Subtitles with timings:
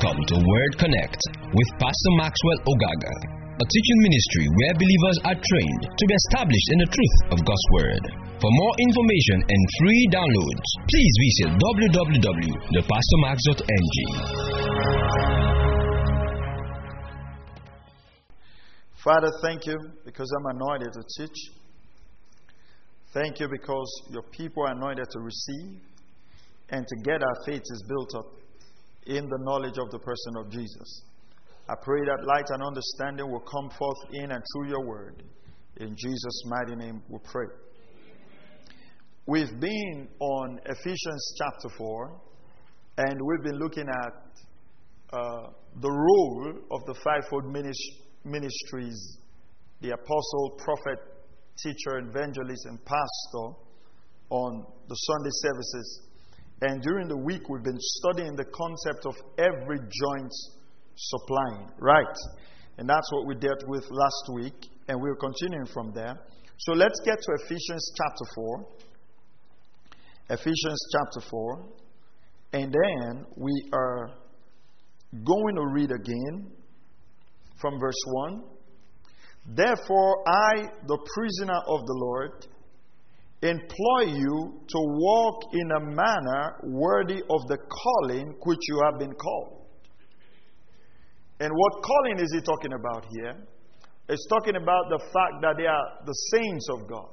[0.00, 1.20] Welcome to Word Connect
[1.52, 3.12] with Pastor Maxwell Ogaga,
[3.60, 7.68] a teaching ministry where believers are trained to be established in the truth of God's
[7.72, 8.00] Word.
[8.40, 14.00] For more information and free downloads, please visit www.thepastormax.ng.
[19.04, 21.50] Father, thank you because I'm anointed to teach.
[23.12, 25.82] Thank you because your people are anointed to receive.
[26.70, 28.39] And together our faith is built up
[29.06, 31.02] in the knowledge of the person of Jesus.
[31.68, 35.22] I pray that light and understanding will come forth in and through your word.
[35.76, 37.46] In Jesus' mighty name we pray.
[39.26, 42.20] We've been on Ephesians chapter 4,
[42.98, 47.44] and we've been looking at uh, the role of the fivefold
[48.24, 49.18] ministries
[49.80, 50.98] the apostle, prophet,
[51.62, 53.56] teacher, evangelist, and pastor
[54.28, 56.02] on the Sunday services.
[56.62, 60.32] And during the week, we've been studying the concept of every joint
[60.94, 62.16] supplying, right?
[62.76, 66.14] And that's what we dealt with last week, and we're continuing from there.
[66.58, 68.66] So let's get to Ephesians chapter 4.
[70.30, 71.68] Ephesians chapter 4.
[72.52, 74.10] And then we are
[75.24, 76.52] going to read again
[77.60, 78.42] from verse 1.
[79.46, 82.46] Therefore, I, the prisoner of the Lord,
[83.42, 89.12] employ you to walk in a manner worthy of the calling which you have been
[89.12, 89.66] called.
[91.40, 93.34] And what calling is he talking about here?
[94.08, 97.08] It's talking about the fact that they are the saints of God.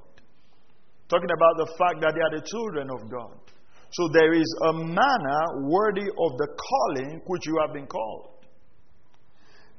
[1.07, 3.39] Talking about the fact that they are the children of God.
[3.91, 8.31] So there is a manner worthy of the calling which you have been called.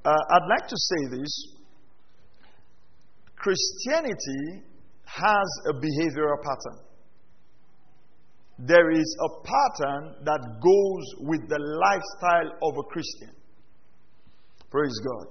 [0.05, 1.57] Uh, I'd like to say this
[3.37, 4.65] Christianity
[5.09, 6.85] has a behavioral pattern.
[8.59, 13.31] There is a pattern that goes with the lifestyle of a Christian.
[14.71, 15.27] Praise God.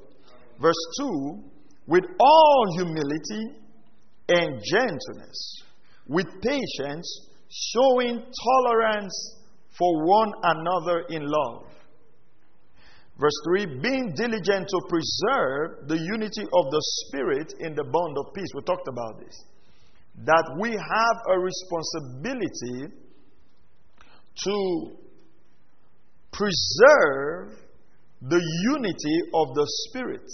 [0.60, 1.44] Verse 2
[1.88, 3.56] with all humility
[4.28, 5.64] and gentleness,
[6.06, 9.36] with patience, showing tolerance
[9.78, 11.64] for one another in love.
[13.18, 18.34] Verse 3 being diligent to preserve the unity of the Spirit in the bond of
[18.34, 18.50] peace.
[18.54, 19.44] We talked about this
[20.26, 22.94] that we have a responsibility
[24.44, 24.98] to
[26.32, 27.58] preserve
[28.22, 28.42] the
[28.74, 30.26] unity of the Spirit.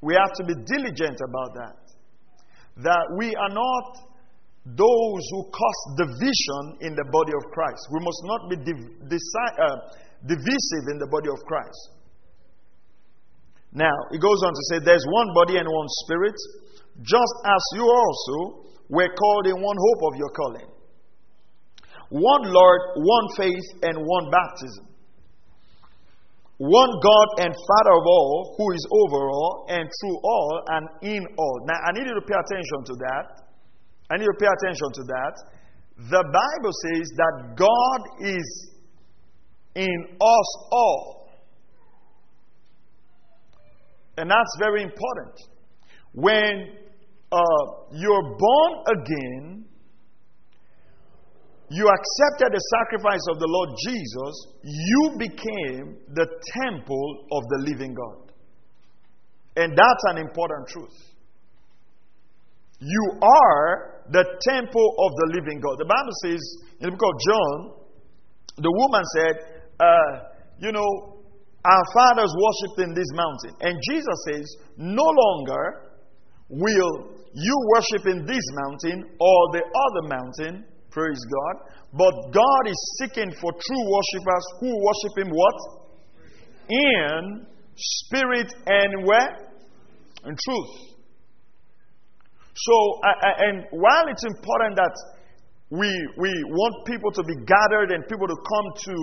[0.00, 1.76] We have to be diligent about that.
[2.82, 4.10] That we are not
[4.64, 7.80] those who cause division in the body of Christ.
[7.92, 9.76] We must not be div- deci- uh,
[10.24, 12.00] divisive in the body of Christ.
[13.72, 16.36] Now, it goes on to say, There's one body and one spirit,
[17.02, 20.68] just as you also were called in one hope of your calling.
[22.10, 24.86] One Lord, one faith, and one baptism.
[26.58, 31.24] One God and Father of all, who is over all and through all and in
[31.38, 31.60] all.
[31.64, 33.24] Now, I need you to pay attention to that.
[34.10, 35.34] I need you to pay attention to that.
[36.10, 38.70] The Bible says that God is
[39.74, 41.30] in us all.
[44.18, 45.34] And that's very important.
[46.12, 46.79] When
[47.32, 47.38] uh,
[47.92, 49.64] you're born again,
[51.70, 56.26] you accepted the sacrifice of the Lord Jesus, you became the
[56.58, 58.32] temple of the living God.
[59.56, 60.98] And that's an important truth.
[62.80, 65.78] You are the temple of the living God.
[65.78, 66.40] The Bible says
[66.80, 67.80] in the book of John,
[68.56, 70.12] the woman said, uh,
[70.58, 71.20] You know,
[71.64, 73.54] our fathers worshipped in this mountain.
[73.60, 75.92] And Jesus says, No longer
[76.48, 81.72] will you worship in this mountain or the other mountain, praise God.
[81.92, 85.54] But God is seeking for true worshippers who worship Him what?
[86.68, 87.46] In
[87.76, 89.50] spirit and where?
[90.24, 90.90] In truth.
[92.54, 93.00] So,
[93.38, 94.94] and while it's important that
[95.70, 95.86] we,
[96.18, 98.96] we want people to be gathered and people to come to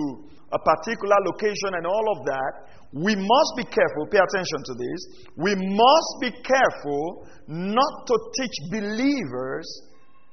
[0.52, 2.52] a particular location and all of that,
[2.92, 4.08] we must be careful.
[4.08, 5.00] Pay attention to this.
[5.36, 9.68] We must be careful not to teach believers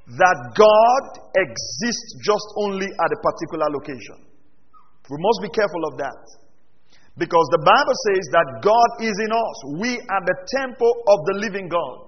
[0.08, 1.04] that God
[1.36, 4.28] exists just only at a particular location.
[5.10, 6.22] We must be careful of that.
[7.18, 9.58] Because the Bible says that God is in us.
[9.80, 12.05] We are the temple of the living God.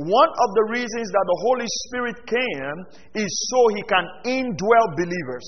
[0.00, 2.76] One of the reasons that the Holy Spirit came
[3.20, 5.44] is so he can indwell believers.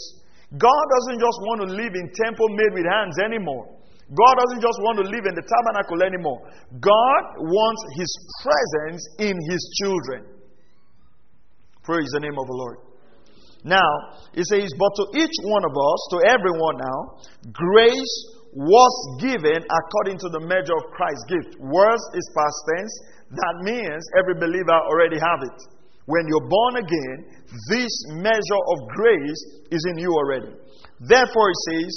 [0.60, 3.64] God doesn't just want to live in temple made with hands anymore.
[4.12, 6.44] God doesn't just want to live in the tabernacle anymore.
[6.84, 8.12] God wants His
[8.44, 10.28] presence in His children.
[11.80, 12.76] Praise the name of the Lord.
[13.64, 16.98] Now, He says, But to each one of us, to everyone now,
[17.56, 18.14] grace
[18.52, 21.56] was given according to the measure of Christ's gift.
[21.60, 22.94] Was is past tense.
[23.32, 25.58] That means every believer already have it.
[26.04, 27.18] When you're born again,
[27.70, 29.40] this measure of grace
[29.70, 30.52] is in you already.
[31.00, 31.92] Therefore, it says,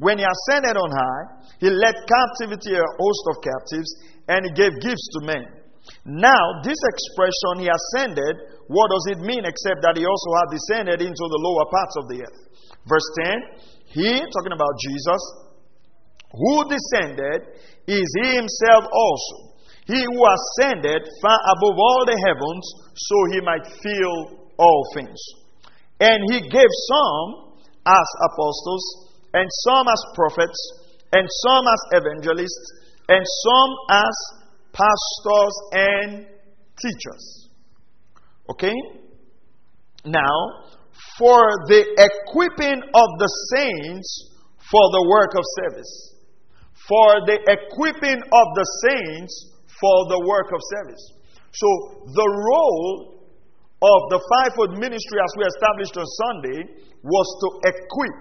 [0.00, 1.24] when he ascended on high,
[1.60, 3.90] he led captivity a host of captives,
[4.32, 5.44] and he gave gifts to men.
[6.08, 10.98] Now, this expression, he ascended, what does it mean except that he also had descended
[11.04, 12.40] into the lower parts of the earth?
[12.88, 13.60] Verse 10,
[13.92, 15.49] he, talking about Jesus,
[16.32, 19.50] who descended is he himself also.
[19.86, 25.18] He who ascended far above all the heavens, so he might fill all things.
[25.98, 30.60] And he gave some as apostles, and some as prophets,
[31.12, 32.72] and some as evangelists,
[33.08, 34.14] and some as
[34.72, 36.26] pastors and
[36.78, 37.48] teachers.
[38.50, 38.74] Okay?
[40.04, 40.62] Now,
[41.18, 44.28] for the equipping of the saints
[44.70, 46.09] for the work of service
[46.90, 49.32] for the equipping of the saints
[49.78, 51.04] for the work of service.
[51.54, 51.68] So,
[52.10, 53.20] the role
[53.80, 56.60] of the fivefold ministry, as we established on Sunday,
[57.00, 58.16] was to equip,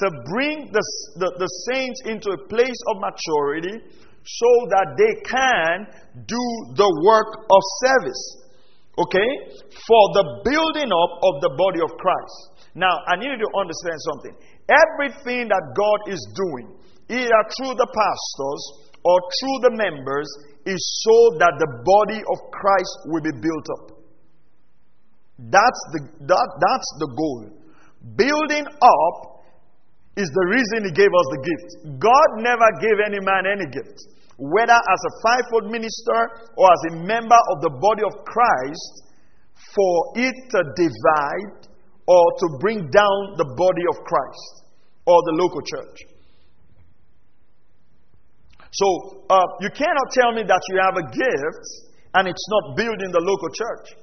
[0.00, 0.82] to bring the,
[1.18, 3.76] the, the saints into a place of maturity
[4.24, 5.76] so that they can
[6.24, 6.44] do
[6.78, 8.22] the work of service.
[8.98, 9.30] Okay?
[9.68, 12.38] For the building up of the body of Christ.
[12.74, 14.34] Now, I need you to understand something.
[14.70, 16.80] Everything that God is doing,
[17.12, 18.62] either through the pastors
[19.04, 20.28] or through the members,
[20.64, 23.98] is so that the body of Christ will be built up.
[25.50, 26.00] That's the,
[26.30, 27.50] that, that's the goal.
[28.14, 29.16] Building up
[30.14, 31.98] is the reason He gave us the gift.
[31.98, 33.98] God never gave any man any gift,
[34.38, 36.20] whether as a fivefold minister
[36.54, 39.10] or as a member of the body of Christ,
[39.74, 41.72] for it to divide
[42.06, 44.52] or to bring down the body of Christ
[45.06, 46.11] or the local church.
[48.72, 51.64] So uh, you cannot tell me that you have a gift
[52.16, 54.00] and it's not building the local church.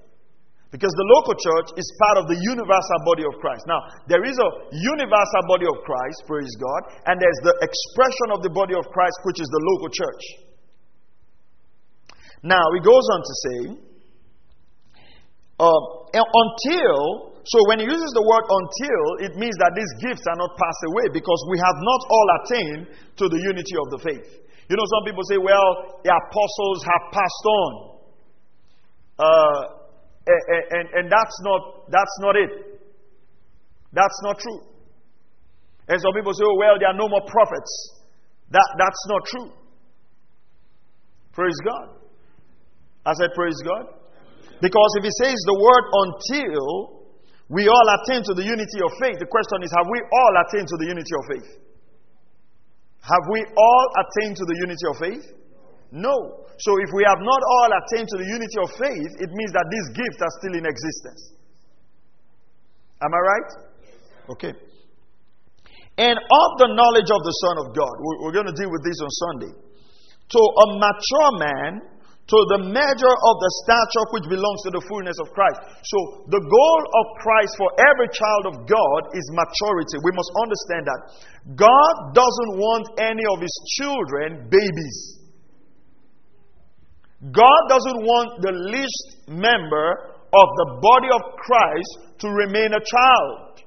[0.69, 3.65] Because the local church is part of the universal body of Christ.
[3.65, 8.45] Now, there is a universal body of Christ, praise God, and there's the expression of
[8.45, 10.23] the body of Christ, which is the local church.
[12.45, 13.59] Now, he goes on to say,
[15.57, 15.81] uh,
[16.13, 20.53] until, so when he uses the word until, it means that these gifts are not
[20.53, 22.83] passed away because we have not all attained
[23.17, 24.29] to the unity of the faith.
[24.69, 27.71] You know, some people say, well, the apostles have passed on.
[29.17, 29.61] Uh,
[30.29, 32.51] and, and, and that's, not, that's not it.
[33.91, 34.61] That's not true.
[35.89, 37.99] And some people say, oh, well, there are no more prophets.
[38.51, 39.49] That, that's not true.
[41.33, 41.99] Praise God.
[43.05, 43.95] I said, Praise God.
[44.61, 47.07] Because if he says the word until
[47.47, 50.67] we all attain to the unity of faith, the question is, have we all attained
[50.67, 51.49] to the unity of faith?
[53.01, 55.25] Have we all attained to the unity of faith?
[55.91, 56.45] No.
[56.59, 59.65] So if we have not all attained to the unity of faith, it means that
[59.71, 61.33] these gifts are still in existence.
[63.01, 63.49] Am I right?
[64.29, 64.53] Okay.
[65.97, 68.99] And of the knowledge of the Son of God, we're going to deal with this
[69.03, 69.53] on Sunday.
[70.31, 71.71] To a mature man,
[72.29, 75.81] to the measure of the stature which belongs to the fullness of Christ.
[75.81, 75.97] So,
[76.29, 79.97] the goal of Christ for every child of God is maturity.
[80.05, 81.01] We must understand that.
[81.57, 84.97] God doesn't want any of his children babies.
[87.33, 89.89] God doesn't want the least member
[90.29, 93.65] of the body of Christ to remain a child.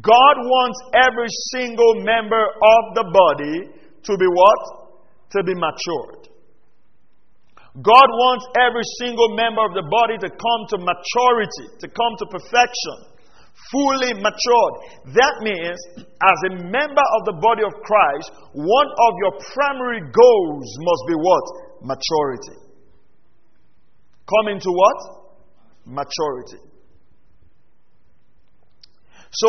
[0.00, 3.56] God wants every single member of the body
[4.06, 4.81] to be what?
[5.32, 6.28] To be matured.
[7.80, 12.26] God wants every single member of the body to come to maturity, to come to
[12.28, 12.96] perfection,
[13.72, 14.74] fully matured.
[15.16, 20.68] That means, as a member of the body of Christ, one of your primary goals
[20.84, 21.44] must be what?
[21.96, 22.60] Maturity.
[24.28, 24.98] Coming to what?
[25.88, 26.60] Maturity.
[29.32, 29.48] So,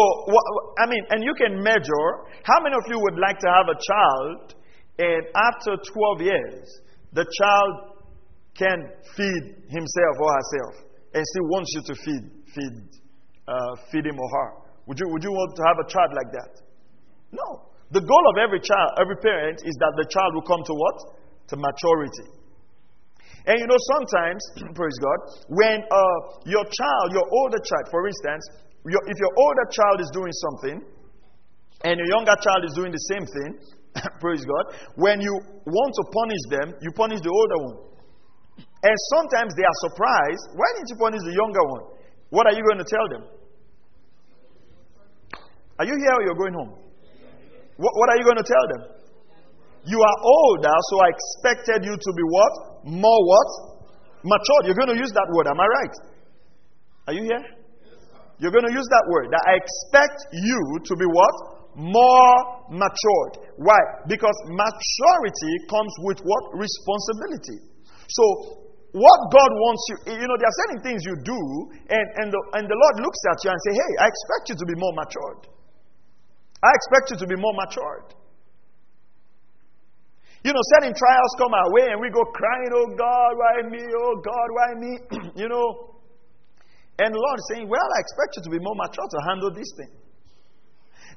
[0.79, 2.07] I mean, and you can measure
[2.47, 4.55] how many of you would like to have a child
[4.99, 6.67] and after 12 years,
[7.13, 7.97] the child
[8.53, 8.77] can
[9.17, 10.73] feed himself or herself
[11.13, 12.23] and still wants you to feed,
[12.53, 12.75] feed,
[13.47, 14.49] uh, feed him or her.
[14.85, 16.61] Would you, would you want to have a child like that?
[17.31, 17.73] No.
[17.89, 20.97] The goal of every child, every parent, is that the child will come to what?
[21.49, 22.27] To maturity.
[23.45, 24.41] And you know, sometimes,
[24.77, 25.19] praise God,
[25.49, 28.43] when uh, your child, your older child, for instance,
[28.85, 30.77] your, if your older child is doing something
[31.83, 33.51] and your younger child is doing the same thing,
[34.19, 34.73] Praise God.
[34.95, 35.33] When you
[35.65, 37.77] want to punish them, you punish the older one.
[38.57, 40.43] And sometimes they are surprised.
[40.59, 41.83] Why didn't you punish the younger one?
[42.29, 43.23] What are you going to tell them?
[45.79, 46.73] Are you here or you're going home?
[47.77, 48.81] What, what are you going to tell them?
[49.85, 52.53] You are older, so I expected you to be what?
[52.85, 53.49] More what?
[54.23, 54.63] Matured.
[54.65, 55.47] You're going to use that word.
[55.47, 55.95] Am I right?
[57.07, 57.43] Are you here?
[58.39, 59.27] You're going to use that word.
[59.31, 61.35] That I expect you to be what?
[61.75, 63.33] More matured.
[63.57, 63.79] Why?
[64.07, 66.43] Because maturity comes with what?
[66.55, 67.59] Responsibility.
[68.07, 71.39] So, what God wants you, you know, there are certain things you do,
[71.89, 74.55] and, and, the, and the Lord looks at you and say, Hey, I expect you
[74.61, 75.49] to be more matured.
[76.61, 78.13] I expect you to be more matured.
[80.45, 83.81] You know, certain trials come our way and we go crying, Oh God, why me?
[83.81, 84.91] Oh God, why me?
[85.41, 85.97] you know,
[87.01, 89.49] and the Lord is saying, Well, I expect you to be more mature to handle
[89.49, 89.89] this thing.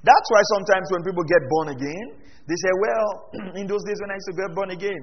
[0.06, 2.06] That's why sometimes when people get born again,
[2.46, 3.10] they say, Well,
[3.60, 5.02] in those days when I used to get born again,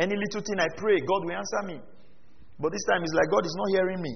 [0.00, 1.76] any little thing I pray, God will answer me.
[2.56, 4.14] But this time it's like God is not hearing me.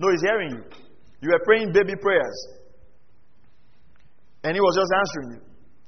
[0.00, 0.64] No, He's hearing you.
[1.20, 2.38] You were praying baby prayers.
[4.48, 5.40] And He was just answering you.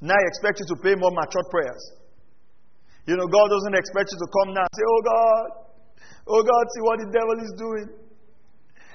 [0.04, 1.82] Now He expects you to pray more mature prayers.
[3.08, 5.64] You know, God doesn't expect you to come now and say, Oh God,
[6.28, 7.88] Oh God, see what the devil is doing.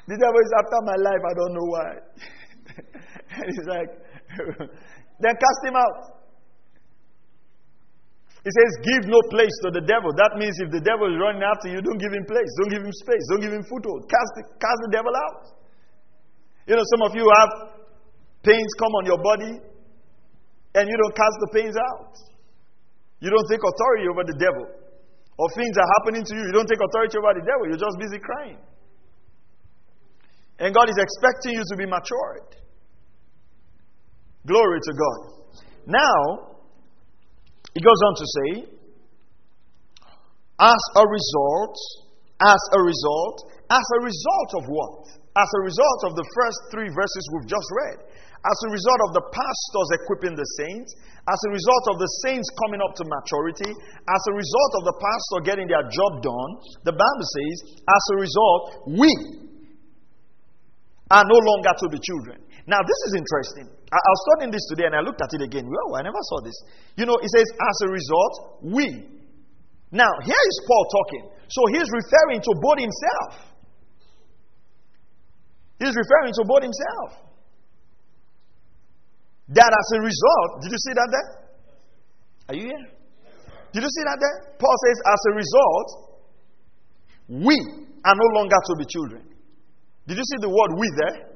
[0.10, 1.22] The devil is after my life.
[1.22, 1.90] I don't know why.
[3.36, 3.90] and he's like,
[5.24, 6.20] then cast him out.
[8.40, 10.16] He says, give no place to the devil.
[10.16, 12.48] That means if the devil is running after you, don't give him place.
[12.64, 13.24] Don't give him space.
[13.36, 14.08] Don't give him foothold.
[14.08, 15.44] Cast the, cast the devil out.
[16.64, 17.52] You know, some of you have
[18.42, 19.60] pains come on your body
[20.72, 22.16] and you don't cast the pains out.
[23.20, 24.80] You don't take authority over the devil
[25.40, 27.96] or things are happening to you, you don't take authority over the devil, you're just
[27.96, 28.60] busy crying.
[30.60, 32.60] And God is expecting you to be matured.
[34.48, 35.20] Glory to God.
[35.88, 36.50] Now,
[37.74, 38.50] he goes on to say,
[40.60, 41.76] as a result,
[42.42, 43.38] as a result,
[43.72, 45.08] as a result of what?
[45.38, 48.00] As a result of the first three verses we've just read.
[48.40, 50.96] As a result of the pastors equipping the saints,
[51.28, 54.96] as a result of the saints coming up to maturity, as a result of the
[54.96, 56.52] pastor getting their job done,
[56.88, 58.64] the Bible says, as a result,
[58.96, 59.12] we
[61.12, 62.40] are no longer to be children.
[62.70, 63.66] Now, this is interesting.
[63.66, 65.66] I, I was studying this today and I looked at it again.
[65.66, 66.54] Well, I never saw this.
[67.02, 68.86] You know, it says, as a result, we.
[69.90, 71.24] Now, here is Paul talking.
[71.50, 73.32] So he's referring to both himself.
[75.82, 77.10] He's referring to both himself.
[79.50, 81.30] That as a result, did you see that there?
[82.50, 82.86] Are you here?
[83.74, 84.54] Did you see that there?
[84.62, 85.90] Paul says, as a result,
[87.50, 87.58] we
[88.06, 89.26] are no longer to be children.
[90.06, 91.29] Did you see the word we there?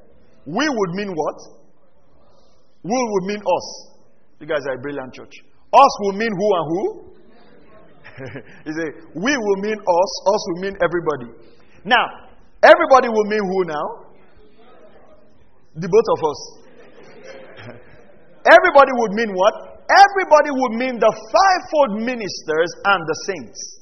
[0.46, 1.38] We would mean what?
[2.84, 3.68] We would mean us.
[4.40, 5.34] You guys are a brilliant church.
[5.74, 7.14] Us will mean who and who?
[8.68, 11.32] he said, we will mean us, us will mean everybody.
[11.86, 12.06] Now,
[12.62, 13.88] everybody will mean who now?
[15.76, 16.40] The both of us.
[18.46, 19.54] Everybody would mean what?
[19.90, 23.80] Everybody would mean the fivefold ministers and the saints.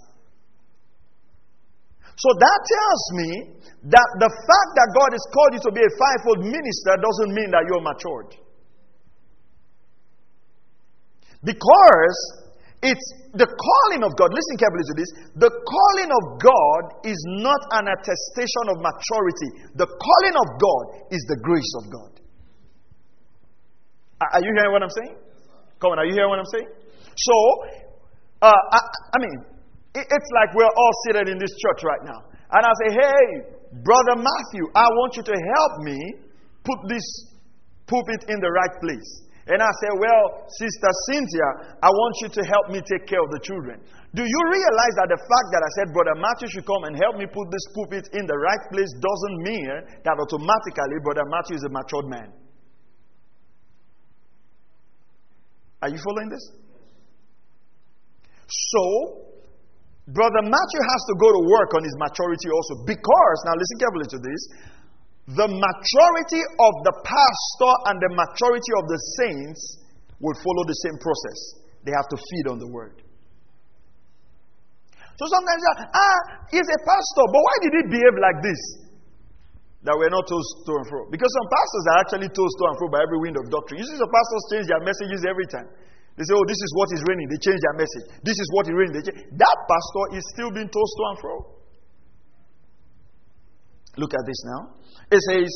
[2.21, 3.29] So that tells me
[3.89, 7.49] that the fact that God has called you to be a fivefold minister doesn't mean
[7.49, 8.37] that you're matured.
[11.41, 12.17] Because
[12.85, 14.29] it's the calling of God.
[14.29, 15.09] Listen carefully to this.
[15.33, 19.49] The calling of God is not an attestation of maturity.
[19.81, 22.11] The calling of God is the grace of God.
[24.21, 25.17] Are you hearing what I'm saying?
[25.81, 26.69] Come on, are you hearing what I'm saying?
[27.17, 27.35] So,
[28.45, 28.79] uh, I,
[29.13, 29.37] I, mean,
[29.93, 32.19] it's like we're all seated in this church right now.
[32.51, 33.25] And I say, hey,
[33.83, 35.99] Brother Matthew, I want you to help me
[36.63, 37.03] put this
[37.87, 39.31] pulpit in the right place.
[39.47, 43.31] And I say, well, Sister Cynthia, I want you to help me take care of
[43.31, 43.81] the children.
[44.13, 47.17] Do you realize that the fact that I said Brother Matthew should come and help
[47.17, 49.71] me put this pulpit in the right place doesn't mean
[50.03, 52.29] that automatically Brother Matthew is a matured man?
[55.81, 56.45] Are you following this?
[58.45, 59.30] So,
[60.09, 64.09] Brother Matthew has to go to work on his maturity also because, now listen carefully
[64.09, 64.41] to this,
[65.37, 69.61] the maturity of the pastor and the maturity of the saints
[70.17, 71.39] will follow the same process.
[71.85, 73.01] They have to feed on the word.
[75.21, 75.61] So sometimes,
[75.93, 78.61] ah, he's a pastor, but why did he behave like this?
[79.85, 81.09] That we're not tossed to and fro.
[81.13, 83.81] Because some pastors are actually tossed to and fro by every wind of doctrine.
[83.81, 85.69] You see, some pastors change their messages every time.
[86.21, 87.25] They say, oh, this is what is reigning.
[87.33, 88.05] They change their message.
[88.21, 89.01] This is what is reigning.
[89.01, 89.09] They.
[89.41, 91.35] That pastor is still being tossed to and fro.
[93.97, 94.77] Look at this now.
[95.09, 95.49] It says,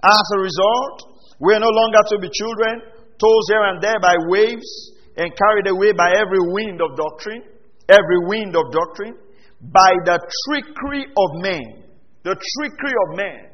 [0.00, 0.96] as a result,
[1.44, 2.88] we are no longer to be children,
[3.20, 7.44] tossed here and there by waves and carried away by every wind of doctrine,
[7.92, 9.20] every wind of doctrine,
[9.60, 10.16] by the
[10.48, 11.82] trickery of men
[12.22, 13.50] the trickery of men.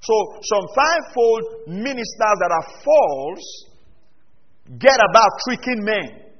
[0.00, 3.48] So, some fivefold ministers that are false
[4.78, 6.30] get about tricking men.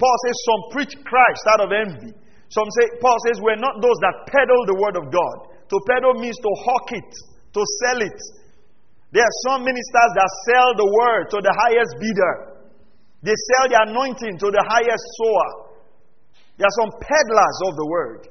[0.00, 2.12] Paul says some preach Christ out of envy.
[2.50, 5.36] Some say, Paul says, we're not those that peddle the word of God.
[5.70, 7.10] To peddle means to hawk it,
[7.54, 8.20] to sell it.
[9.12, 12.34] There are some ministers that sell the word to the highest bidder.
[13.22, 15.50] They sell the anointing to the highest sower.
[16.58, 18.28] There are some peddlers of the word.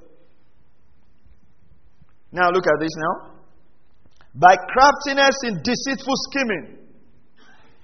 [2.32, 3.40] Now look at this now.
[4.36, 6.79] By craftiness in deceitful scheming.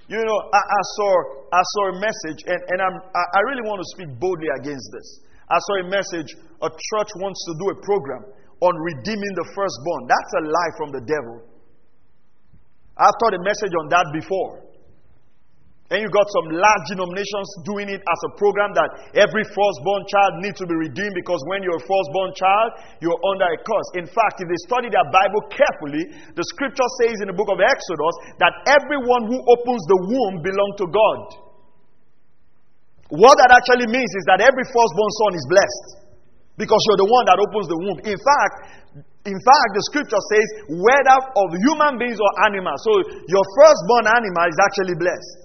[0.07, 1.11] You know, I, I saw
[1.49, 4.85] I saw a message, and, and I'm, I, I really want to speak boldly against
[4.93, 5.07] this.
[5.49, 6.29] I saw a message,
[6.61, 8.23] a church wants to do a program
[8.61, 10.01] on redeeming the firstborn.
[10.09, 11.37] That's a lie from the devil.
[12.97, 14.65] I've taught a message on that before.
[15.93, 18.89] And you got some large denominations doing it as a program that
[19.21, 22.69] every firstborn child needs to be redeemed because when you're a firstborn child,
[23.05, 23.89] you're under a curse.
[24.01, 27.61] In fact, if they study their Bible carefully, the scripture says in the book of
[27.61, 31.19] Exodus that everyone who opens the womb belongs to God.
[33.21, 35.87] What that actually means is that every firstborn son is blessed
[36.57, 37.97] because you're the one that opens the womb.
[38.09, 38.55] In fact,
[39.29, 40.47] in fact, the scripture says
[40.81, 42.81] whether of human beings or animals.
[42.81, 45.44] So your firstborn animal is actually blessed.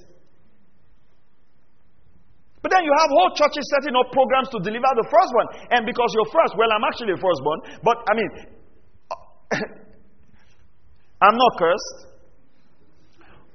[2.62, 5.48] But then you have whole churches setting up programs to deliver the firstborn.
[5.72, 7.60] And because you're first, well, I'm actually a firstborn.
[7.80, 8.30] But I mean,
[11.24, 12.10] I'm not cursed.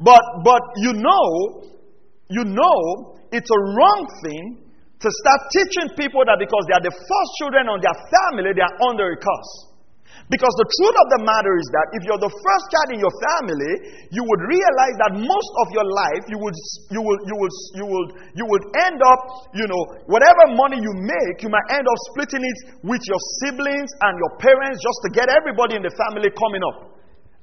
[0.02, 1.70] But but you know,
[2.30, 4.66] you know, it's a wrong thing
[5.00, 8.66] to start teaching people that because they are the first children of their family, they
[8.66, 9.75] are under a curse.
[10.26, 13.14] Because the truth of the matter is that if you're the first child in your
[13.30, 13.74] family,
[14.10, 16.58] you would realize that most of your life you would
[16.90, 19.22] you would you would you will you would end up,
[19.54, 23.92] you know, whatever money you make, you might end up splitting it with your siblings
[24.02, 26.95] and your parents just to get everybody in the family coming up.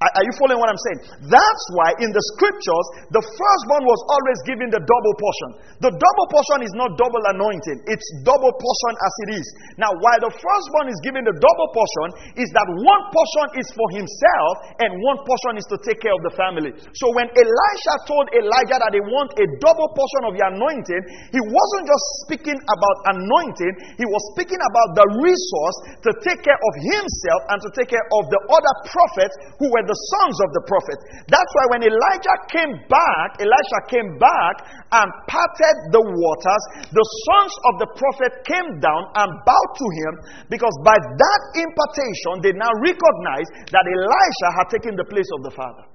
[0.03, 0.99] Are you following what I'm saying?
[1.31, 5.49] That's why in the scriptures, the firstborn was always given the double portion.
[5.79, 9.45] The double portion is not double anointing, it's double portion as it is.
[9.79, 13.87] Now, why the firstborn is given the double portion, is that one portion is for
[13.95, 16.71] himself and one portion is to take care of the family.
[16.97, 21.41] So when Elisha told Elijah that they want a double portion of the anointing, he
[21.41, 26.73] wasn't just speaking about anointing, he was speaking about the resource to take care of
[26.91, 30.49] himself and to take care of the other prophets who were the the sons of
[30.57, 30.97] the prophet.
[31.29, 37.53] That's why when Elijah came back, Elisha came back and parted the waters, the sons
[37.69, 40.13] of the prophet came down and bowed to him
[40.49, 45.53] because by that impartation they now recognized that Elisha had taken the place of the
[45.53, 45.85] father.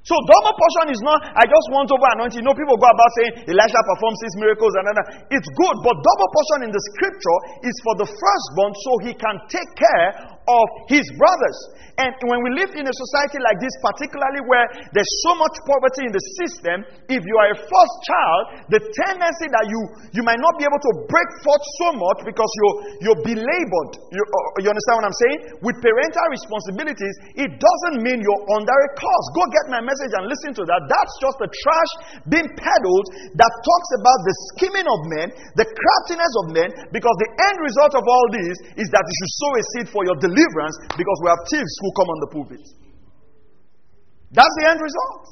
[0.00, 2.40] So double portion is not, I just want over anointing.
[2.40, 5.04] You know, people go about saying Elisha performs his miracles and other.
[5.28, 9.36] It's good, but double portion in the scripture is for the firstborn so he can
[9.52, 11.58] take care of his brothers.
[12.00, 14.64] And when we live in a society like this, particularly where
[14.96, 16.76] there's so much poverty in the system,
[17.12, 19.80] if you are a first child, the tendency that you,
[20.16, 23.92] you might not be able to break forth so much because you're, you're belabored.
[24.16, 25.38] You, uh, you understand what I'm saying?
[25.60, 29.26] With parental responsibilities, it doesn't mean you're under a curse.
[29.36, 30.80] Go get my message and listen to that.
[30.88, 31.92] That's just the trash
[32.32, 37.30] being peddled that talks about the scheming of men, the craftiness of men, because the
[37.44, 40.29] end result of all this is that you should sow a seed for your deliverance
[40.34, 42.64] because we have thieves who come on the pulpit.
[44.30, 45.24] That's the end result.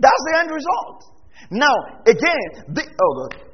[0.00, 0.98] That's the end result.
[1.52, 1.74] Now,
[2.08, 3.52] again, the, oh God,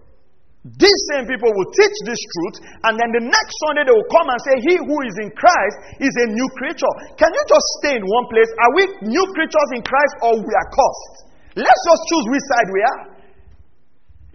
[0.77, 4.27] these same people will teach this truth, and then the next Sunday they will come
[4.29, 6.93] and say, He who is in Christ is a new creature.
[7.17, 8.51] Can you just stay in one place?
[8.61, 11.17] Are we new creatures in Christ or we are cursed?
[11.57, 13.03] Let's just choose which side we are.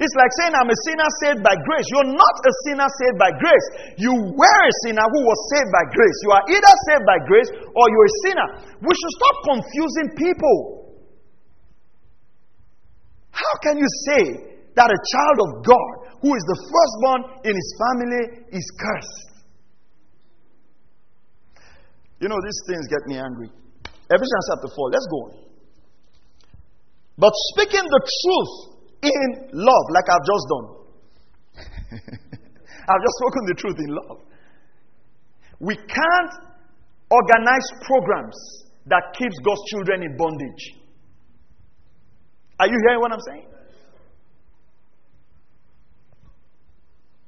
[0.01, 1.85] It's like saying, I'm a sinner saved by grace.
[1.93, 3.67] You're not a sinner saved by grace.
[4.01, 6.17] You were a sinner who was saved by grace.
[6.25, 8.47] You are either saved by grace or you're a sinner.
[8.81, 10.57] We should stop confusing people.
[13.29, 14.23] How can you say
[14.73, 15.91] that a child of God
[16.25, 19.33] who is the firstborn in his family is cursed?
[22.17, 23.49] You know, these things get me angry.
[24.09, 25.33] Ephesians chapter 4, let's go on.
[27.17, 28.72] But speaking the truth
[29.03, 30.67] in love, like I've just done.
[32.89, 34.19] I've just spoken the truth in love.
[35.59, 36.33] We can't
[37.11, 38.35] organize programs
[38.87, 40.63] that keeps God's children in bondage.
[42.59, 43.47] Are you hearing what I'm saying?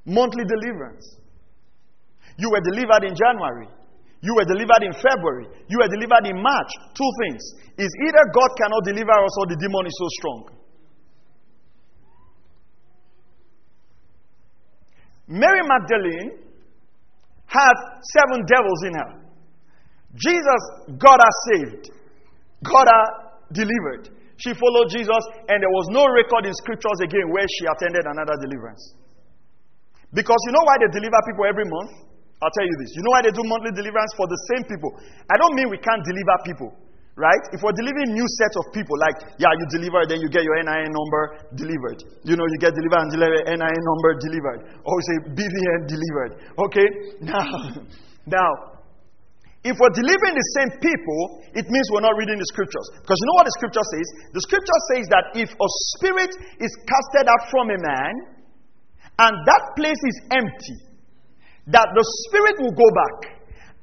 [0.05, 1.17] Monthly deliverance.
[2.37, 3.67] You were delivered in January.
[4.21, 5.47] You were delivered in February.
[5.69, 6.71] You were delivered in March.
[6.93, 7.41] Two things.
[7.77, 10.64] Is either God cannot deliver us or the demon is so strong.
[15.27, 16.45] Mary Magdalene
[17.47, 17.75] had
[18.13, 19.11] seven devils in her.
[20.15, 20.61] Jesus
[20.97, 21.91] got her saved,
[22.63, 23.05] got her
[23.51, 24.09] delivered.
[24.37, 28.35] She followed Jesus, and there was no record in scriptures again where she attended another
[28.43, 28.95] deliverance.
[30.13, 31.91] Because you know why they deliver people every month?
[32.43, 32.91] I'll tell you this.
[32.95, 34.91] You know why they do monthly deliverance for the same people?
[35.31, 36.69] I don't mean we can't deliver people,
[37.15, 37.43] right?
[37.55, 40.59] If we're delivering new set of people, like, yeah, you deliver, then you get your
[40.59, 41.23] NIN number
[41.55, 42.03] delivered.
[42.27, 44.59] You know, you get delivered and deliver NIN number delivered.
[44.83, 46.31] Or say BVN delivered.
[46.69, 46.87] Okay?
[47.25, 47.47] Now,
[48.27, 48.51] now,
[49.65, 51.21] if we're delivering the same people,
[51.57, 52.85] it means we're not reading the scriptures.
[53.01, 54.07] Because you know what the scripture says?
[54.37, 58.13] The scripture says that if a spirit is casted out from a man,
[59.17, 60.77] and that place is empty,
[61.71, 63.35] that the spirit will go back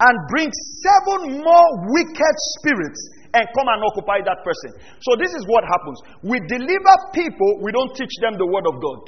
[0.07, 0.51] and bring
[0.87, 3.01] seven more wicked spirits
[3.33, 4.71] and come and occupy that person.
[5.03, 5.99] So, this is what happens.
[6.23, 9.01] We deliver people, we don't teach them the word of God.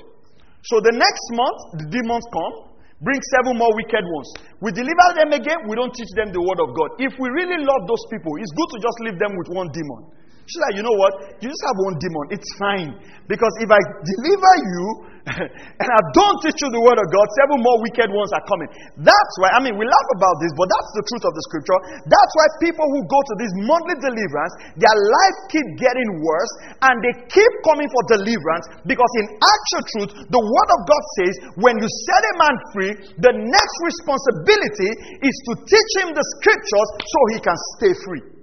[0.64, 4.28] So, the next month, the demons come, Bring seven more wicked ones.
[4.64, 6.96] We deliver them again, we don't teach them the word of God.
[6.96, 10.08] If we really love those people, it's good to just leave them with one demon.
[10.44, 11.40] She's like, you know what?
[11.40, 12.24] You just have one demon.
[12.36, 12.90] It's fine.
[13.24, 14.84] Because if I deliver you
[15.80, 18.68] and I don't teach you the word of God, seven more wicked ones are coming.
[19.00, 21.78] That's why, I mean, we laugh about this, but that's the truth of the scripture.
[22.04, 26.52] That's why people who go to this monthly deliverance, their life keep getting worse
[26.84, 31.34] and they keep coming for deliverance because in actual truth, the word of God says,
[31.56, 34.90] when you set a man free, the next responsibility
[35.24, 38.33] is to teach him the scriptures so he can stay free.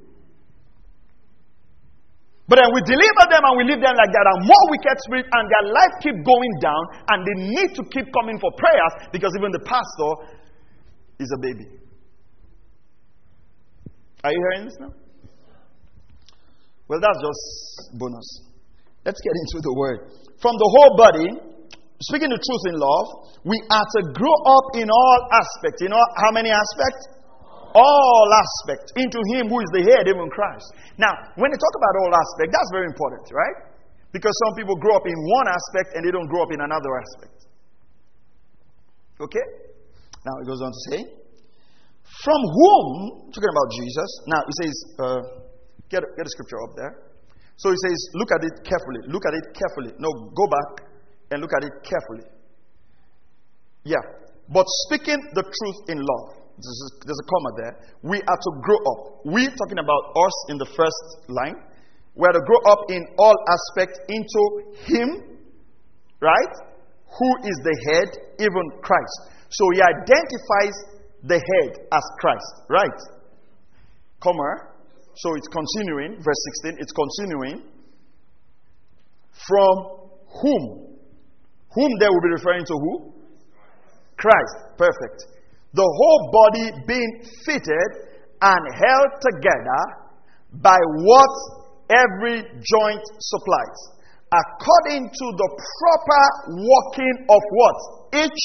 [2.52, 5.32] But then we deliver them and we leave them like there are more wicked spirits
[5.32, 9.32] and their life keep going down and they need to keep coming for prayers because
[9.40, 10.12] even the pastor
[11.16, 11.64] is a baby.
[14.28, 14.92] Are you hearing this now?
[16.92, 18.28] Well, that's just bonus.
[19.08, 20.12] Let's get into the word.
[20.44, 21.32] From the whole body,
[22.04, 25.80] speaking the truth in love, we are to grow up in all aspects.
[25.80, 27.20] You know how many aspects?
[27.73, 30.67] All aspects into him who is the head, even Christ.
[30.97, 33.57] Now, when they talk about all aspect, that's very important, right?
[34.12, 36.91] Because some people grow up in one aspect and they don't grow up in another
[36.99, 37.38] aspect.
[39.21, 39.45] Okay?
[40.25, 40.99] Now it goes on to say,
[42.23, 45.21] from whom, talking about Jesus, now he says, uh,
[45.88, 46.93] get, get a scripture up there.
[47.55, 49.01] So he says, look at it carefully.
[49.07, 49.93] Look at it carefully.
[49.99, 50.88] No, go back
[51.31, 52.27] and look at it carefully.
[53.84, 54.01] Yeah.
[54.49, 57.74] But speaking the truth in love there's a comma there.
[58.04, 59.26] We are to grow up.
[59.26, 61.56] We, talking about us in the first line,
[62.15, 64.43] we are to grow up in all aspects into
[64.86, 65.39] Him,
[66.19, 66.54] right?
[67.08, 69.17] Who is the head, even Christ.
[69.50, 70.76] So He identifies
[71.24, 73.00] the head as Christ, right?
[74.21, 74.71] Comma.
[75.15, 77.63] So it's continuing, verse 16, it's continuing.
[79.47, 79.76] From
[80.41, 80.97] whom?
[81.74, 83.13] Whom they will be referring to who?
[84.17, 84.78] Christ.
[84.78, 85.40] Perfect
[85.73, 87.12] the whole body being
[87.45, 87.89] fitted
[88.41, 89.81] and held together
[90.60, 91.34] by what
[91.88, 93.79] every joint supplies,
[94.31, 96.23] according to the proper
[96.60, 97.77] working of what?
[98.25, 98.41] Each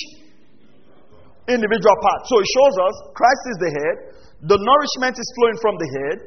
[1.48, 2.20] individual part.
[2.26, 3.96] So it shows us Christ is the head,
[4.46, 6.18] the nourishment is flowing from the head,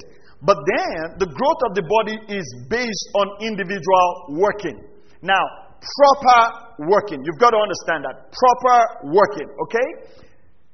[0.42, 4.80] but then the growth of the body is based on individual working.
[5.22, 5.44] Now,
[5.80, 7.20] proper working.
[7.24, 8.32] You've got to understand that.
[8.32, 9.88] Proper working, okay?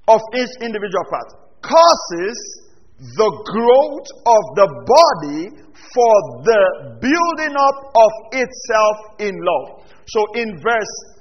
[0.07, 1.29] Of each individual part
[1.61, 2.37] causes
[2.95, 5.41] the growth of the body
[5.91, 6.15] for
[6.47, 6.61] the
[7.01, 9.83] building up of itself in love.
[10.07, 11.15] So in verse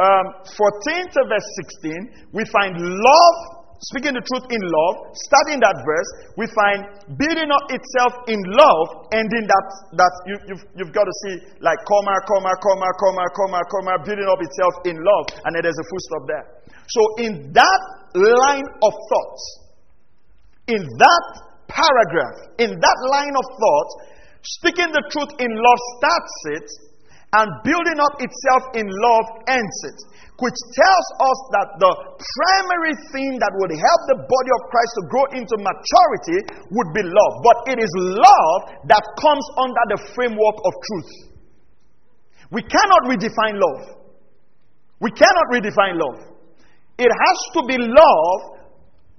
[0.00, 3.36] um, 14 to verse 16, we find love,
[3.84, 5.12] speaking the truth in love.
[5.28, 6.80] Starting that verse, we find
[7.20, 9.66] building up itself in love, ending that,
[10.00, 14.26] that you, you've, you've got to see like comma, comma, comma, comma, comma, comma, building
[14.26, 16.59] up itself in love, and then there's a full stop there.
[16.90, 17.82] So in that
[18.14, 19.40] line of thought,
[20.66, 21.26] in that
[21.70, 23.90] paragraph, in that line of thought,
[24.42, 26.68] speaking the truth in love starts it,
[27.30, 29.98] and building up itself in love ends it.
[30.42, 35.02] Which tells us that the primary thing that would help the body of Christ to
[35.12, 36.38] grow into maturity
[36.74, 37.34] would be love.
[37.44, 41.12] But it is love that comes under the framework of truth.
[42.50, 44.00] We cannot redefine love.
[44.98, 46.29] We cannot redefine love.
[47.00, 48.60] It has to be love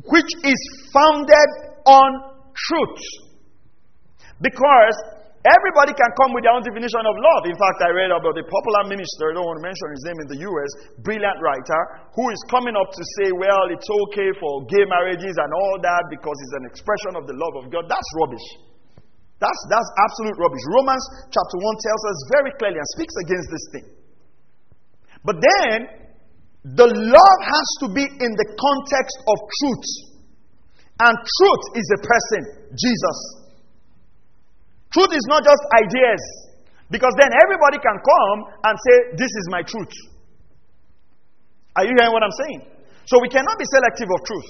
[0.05, 0.61] which is
[0.93, 1.49] founded
[1.85, 2.09] on
[2.53, 3.01] truth.
[4.41, 4.95] Because
[5.45, 7.43] everybody can come with their own definition of love.
[7.45, 10.19] In fact, I read about a popular minister, I don't want to mention his name
[10.25, 10.71] in the US,
[11.05, 11.81] brilliant writer,
[12.17, 16.03] who is coming up to say, well, it's okay for gay marriages and all that
[16.09, 17.85] because it's an expression of the love of God.
[17.85, 18.47] That's rubbish.
[19.41, 20.61] That's, that's absolute rubbish.
[20.69, 21.01] Romans
[21.33, 23.87] chapter 1 tells us very clearly and speaks against this thing.
[25.25, 26.00] But then,
[26.63, 29.89] the love has to be in the context of truth.
[31.01, 32.41] And truth is a person,
[32.77, 33.17] Jesus.
[34.93, 36.21] Truth is not just ideas.
[36.91, 39.95] Because then everybody can come and say, This is my truth.
[41.79, 42.61] Are you hearing what I'm saying?
[43.07, 44.49] So we cannot be selective of truth.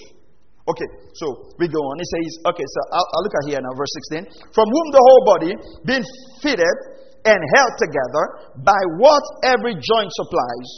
[0.68, 1.98] Okay, so we go on.
[1.98, 4.54] He says, okay, so I'll, I'll, look at here now, verse 16.
[4.54, 5.54] From whom the whole body,
[5.86, 6.06] being
[6.42, 6.76] fitted
[7.26, 8.24] and held together
[8.62, 10.70] by what every joint supplies,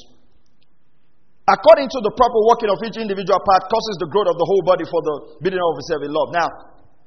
[1.48, 4.64] according to the proper working of each individual part, causes the growth of the whole
[4.64, 6.30] body for the building of itself in love.
[6.32, 6.48] Now,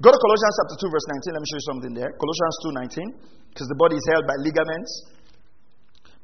[0.01, 1.33] go to Colossians chapter 2, verse 19.
[1.33, 2.11] Let me show you something there.
[2.17, 2.55] Colossians
[2.97, 4.91] 2, 19 because the body is held by ligaments.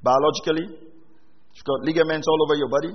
[0.06, 2.94] Biologically, you've got ligaments all over your body.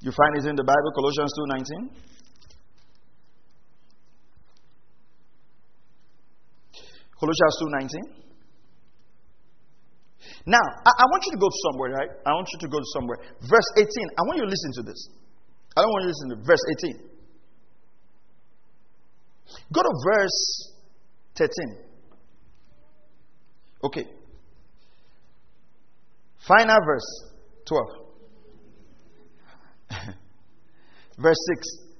[0.00, 1.92] You find it in the Bible, Colossians 2:19.
[7.20, 8.29] Colossians 2:19.
[10.46, 12.08] Now, I, I, want you to go somewhere, right?
[12.24, 13.18] I want you to go to somewhere.
[13.42, 13.86] Verse 18.
[13.86, 15.08] I want you to listen to this.
[15.76, 17.10] I don't want you to listen to verse 18.
[19.72, 20.72] Go to verse
[21.36, 21.50] 13.
[23.84, 24.04] Okay.
[26.46, 27.08] Final verse
[27.66, 27.86] 12.
[31.18, 31.90] verse 6.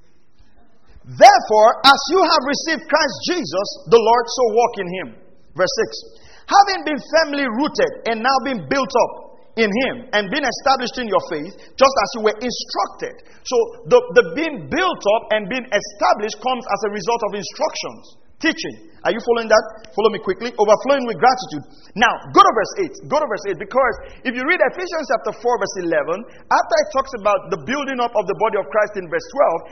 [1.04, 5.08] Therefore, as you have received Christ Jesus, the Lord, so walk in him.
[5.56, 5.74] Verse
[6.14, 6.19] 6.
[6.46, 9.12] Having been firmly rooted and now being built up
[9.58, 13.14] in him and being established in your faith, just as you were instructed.
[13.42, 13.56] So,
[13.90, 18.04] the, the being built up and being established comes as a result of instructions,
[18.40, 18.90] teaching.
[19.00, 19.64] Are you following that?
[19.96, 20.52] Follow me quickly.
[20.52, 21.64] Overflowing with gratitude.
[21.96, 23.08] Now, go to verse 8.
[23.08, 23.94] Go to verse 8 because
[24.28, 26.20] if you read Ephesians chapter 4, verse 11,
[26.52, 29.24] after it talks about the building up of the body of Christ in verse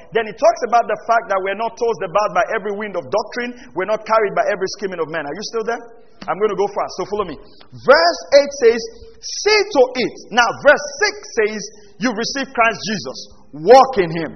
[0.08, 2.96] 12, then it talks about the fact that we're not tossed about by every wind
[2.96, 5.28] of doctrine, we're not carried by every scheming of men.
[5.28, 5.82] Are you still there?
[6.24, 7.36] I'm going to go fast, so follow me.
[7.84, 8.80] Verse 8 says,
[9.20, 10.16] See to it.
[10.32, 11.60] Now, verse 6 says,
[12.00, 13.18] "You receive Christ Jesus.
[13.54, 14.30] Walk in him.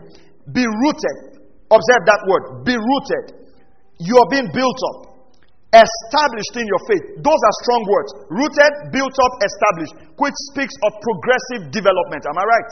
[0.52, 1.42] Be rooted.
[1.72, 2.64] Observe that word.
[2.64, 3.41] Be rooted
[4.02, 5.12] you are being built up,
[5.72, 7.04] established in your faith.
[7.22, 8.10] Those are strong words.
[8.28, 12.26] Rooted, built up, established, which speaks of progressive development.
[12.26, 12.70] Am I right?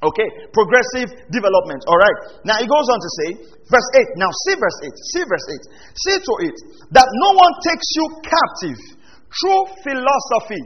[0.00, 1.84] Okay, progressive development.
[1.84, 2.18] All right.
[2.48, 3.28] Now he goes on to say,
[3.68, 4.16] verse 8.
[4.16, 4.96] Now see verse 8.
[5.12, 5.60] See verse 8.
[5.92, 6.56] See to it
[6.96, 8.80] that no one takes you captive
[9.28, 10.64] through philosophy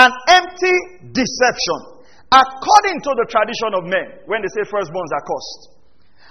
[0.00, 0.76] and empty
[1.12, 1.80] deception,
[2.32, 5.77] according to the tradition of men, when they say firstborns are cursed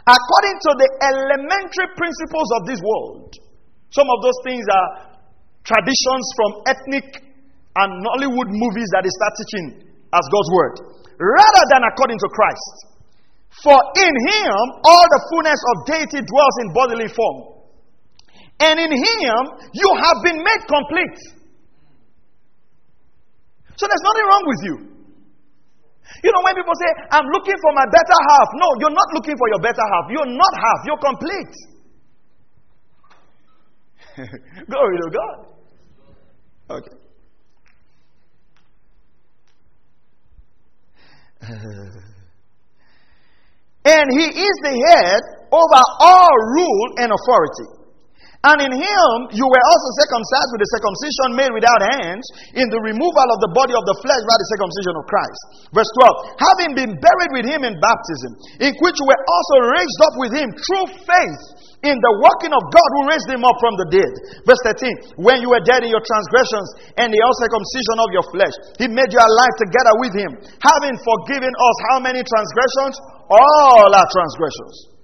[0.08, 3.36] according to the elementary principles of this world.
[3.92, 4.90] Some of those things are
[5.68, 7.08] traditions from ethnic
[7.76, 9.68] and Nollywood movies that they start teaching
[10.16, 10.76] as God's word,
[11.20, 12.88] rather than according to Christ.
[13.64, 17.38] For in him all the fullness of deity dwells in bodily form.
[18.60, 19.42] And in him
[19.74, 21.18] you have been made complete.
[23.76, 24.97] So there's nothing wrong with you.
[26.24, 29.38] You know, when people say, I'm looking for my better half, no, you're not looking
[29.38, 30.06] for your better half.
[30.10, 31.56] You're not half, you're complete.
[34.70, 35.46] Glory to God.
[36.70, 36.98] Okay.
[43.86, 47.77] and he is the head over all rule and authority.
[48.48, 52.24] And in him you were also circumcised with a circumcision made without hands,
[52.56, 55.42] in the removal of the body of the flesh by the circumcision of Christ.
[55.76, 58.32] Verse 12 Having been buried with him in baptism,
[58.64, 61.44] in which you were also raised up with him through faith
[61.86, 64.14] in the working of God who raised him up from the dead.
[64.48, 68.56] Verse 13 When you were dead in your transgressions and the uncircumcision of your flesh,
[68.80, 70.32] he made you alive together with him,
[70.64, 72.96] having forgiven us how many transgressions?
[73.28, 74.96] All our transgressions.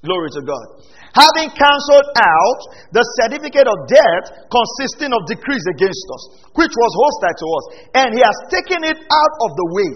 [0.00, 6.22] Glory to God having cancelled out the certificate of debt consisting of decrees against us,
[6.58, 7.64] which was hostile to us,
[8.02, 9.92] and he has taken it out of the way.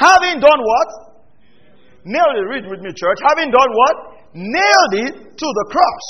[0.00, 0.88] Having done what?
[2.08, 2.46] Nailed it.
[2.50, 3.20] Read with me, church.
[3.30, 3.96] Having done what?
[4.34, 6.06] Nailed it to the cross.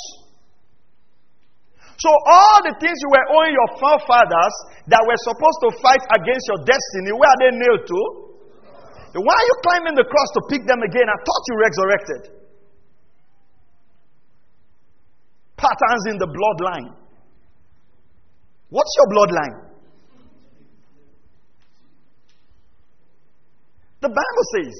[1.95, 4.55] So, all the things you were owing your forefathers
[4.91, 7.99] that were supposed to fight against your destiny, where are they nailed to?
[9.15, 11.07] Why are you climbing the cross to pick them again?
[11.07, 12.44] I thought you resurrected.
[15.65, 16.93] Patterns in the bloodline.
[18.69, 19.55] What's your bloodline?
[24.01, 24.73] The Bible says,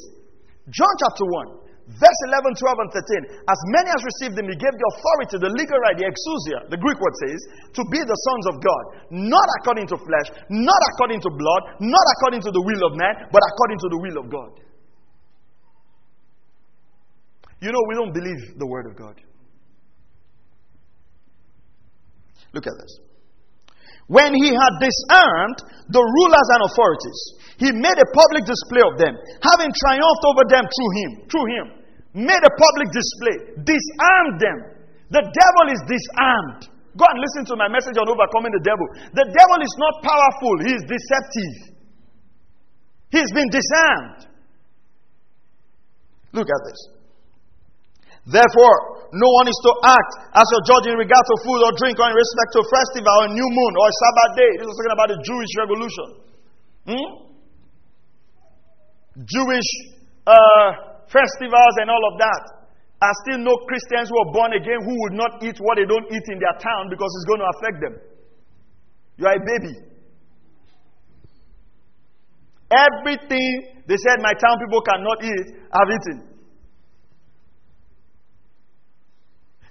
[0.69, 3.41] John chapter 1, verse 11, 12, and 13.
[3.50, 6.78] As many as received him, he gave the authority, the legal right, the exousia, the
[6.78, 7.39] Greek word says,
[7.74, 8.84] to be the sons of God.
[9.10, 13.30] Not according to flesh, not according to blood, not according to the will of man,
[13.34, 14.52] but according to the will of God.
[17.62, 19.17] You know, we don't believe the word of God.
[22.56, 22.94] Look at this.
[24.08, 25.60] When he had disarmed
[25.91, 27.20] the rulers and authorities,
[27.60, 29.13] he made a public display of them,
[29.44, 31.12] having triumphed over them through him.
[31.28, 31.65] Through him.
[32.15, 34.58] made a public display, disarmed them.
[35.12, 36.72] The devil is disarmed.
[36.96, 38.88] Go and listen to my message on overcoming the devil.
[39.12, 41.76] The devil is not powerful, he is deceptive.
[43.12, 44.32] He's been disarmed.
[46.32, 46.80] Look at this.
[48.32, 51.95] Therefore, no one is to act as your judge in regard to food or drink
[51.95, 54.51] or in respect to a festival or a new moon or a Sabbath day.
[54.60, 56.08] This is talking about the Jewish revolution.
[56.84, 57.10] Hmm?
[59.23, 59.69] Jewish
[60.28, 62.43] uh, festivals and all of that
[63.08, 66.12] are still no Christians who are born again who would not eat what they don't
[66.12, 67.95] eat in their town because it's going to affect them.
[69.15, 69.75] You are a baby.
[72.67, 76.35] Everything they said my town people cannot eat, I've eaten.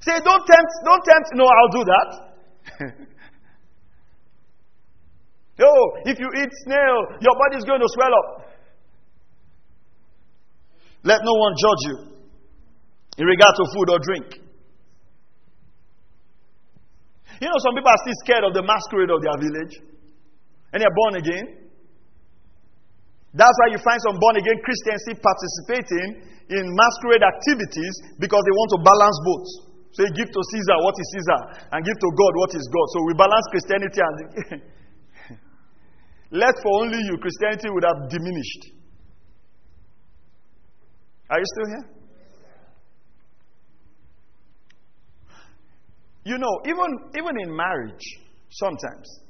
[0.04, 1.28] Say, don't tempt, don't tempt.
[1.32, 2.08] No, I'll do that.
[5.64, 8.44] oh, if you eat snail, your body is going to swell up.
[11.04, 11.96] Let no one judge you
[13.16, 14.44] in regard to food or drink.
[17.40, 19.74] You know, some people are still scared of the masquerade of their village,
[20.72, 21.64] and they're born again.
[23.32, 28.54] That's why you find some born again Christians still participating in masquerade activities because they
[28.54, 29.73] want to balance both.
[29.98, 32.86] You give to Caesar what is Caesar and give to God what is God.
[32.90, 34.62] So we balance Christianity and
[36.42, 38.74] left for only you, Christianity would have diminished.
[41.30, 41.94] Are you still here?
[46.24, 48.04] You know, even, even in marriage,
[48.50, 49.20] sometimes,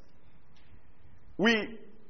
[1.37, 1.51] we,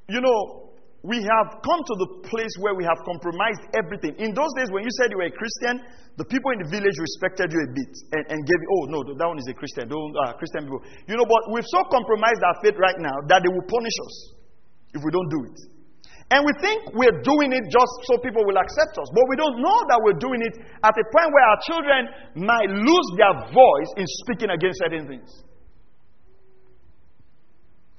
[0.07, 0.64] you know,
[1.05, 4.17] we have come to the place where we have compromised everything.
[4.17, 5.85] In those days, when you said you were a Christian,
[6.17, 8.99] the people in the village respected you a bit and, and gave you, oh, no,
[9.05, 9.85] that one is a Christian.
[9.85, 10.81] Don't, uh, Christian people.
[11.05, 14.15] You know, but we've so compromised our faith right now that they will punish us
[14.97, 15.57] if we don't do it.
[16.33, 19.05] And we think we're doing it just so people will accept us.
[19.13, 22.01] But we don't know that we're doing it at a point where our children
[22.33, 25.29] might lose their voice in speaking against certain things.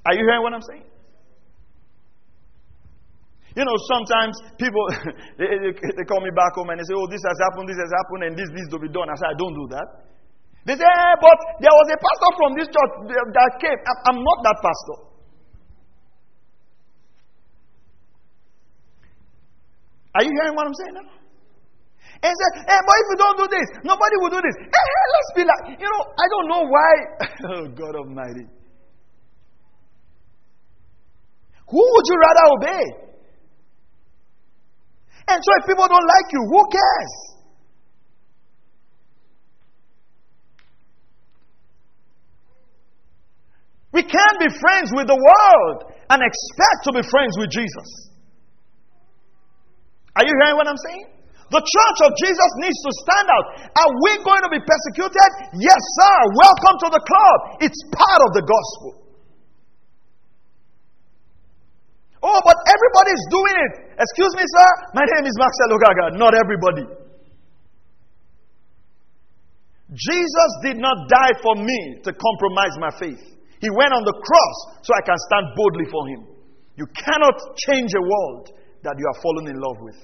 [0.02, 0.90] Are you hearing what I'm saying?
[3.56, 4.84] You know, sometimes people,
[5.40, 7.88] they, they, call me back home and they say, oh, this has happened, this has
[7.88, 9.08] happened, and this needs to be done.
[9.08, 9.88] I say, I don't do that.
[10.68, 13.80] They say, eh, but there was a pastor from this church that came.
[14.12, 14.98] I'm not that pastor.
[20.20, 21.08] Are you hearing what I'm saying now?
[22.28, 24.56] And said, hey, but if you don't do this, nobody will do this.
[24.68, 26.92] Hey, hey, let's be like, you know, I don't know why.
[27.56, 28.44] oh, God Almighty.
[31.72, 33.05] Who would you rather obey?
[35.28, 37.14] And so if people don't like you, who cares?
[43.92, 48.12] We can't be friends with the world and expect to be friends with Jesus.
[50.14, 51.16] Are you hearing what I'm saying?
[51.48, 53.46] The church of Jesus needs to stand out.
[53.72, 55.30] Are we going to be persecuted?
[55.56, 56.16] Yes, sir.
[56.34, 57.38] Welcome to the club.
[57.62, 59.05] It's part of the gospel.
[62.26, 63.72] Oh, but everybody's doing it.
[64.02, 64.68] Excuse me, sir.
[64.98, 66.18] My name is Maxwell Ogaga.
[66.18, 66.82] Not everybody.
[69.94, 73.22] Jesus did not die for me to compromise my faith.
[73.62, 76.20] He went on the cross so I can stand boldly for him.
[76.74, 77.38] You cannot
[77.70, 78.50] change a world
[78.82, 79.96] that you are fallen in love with.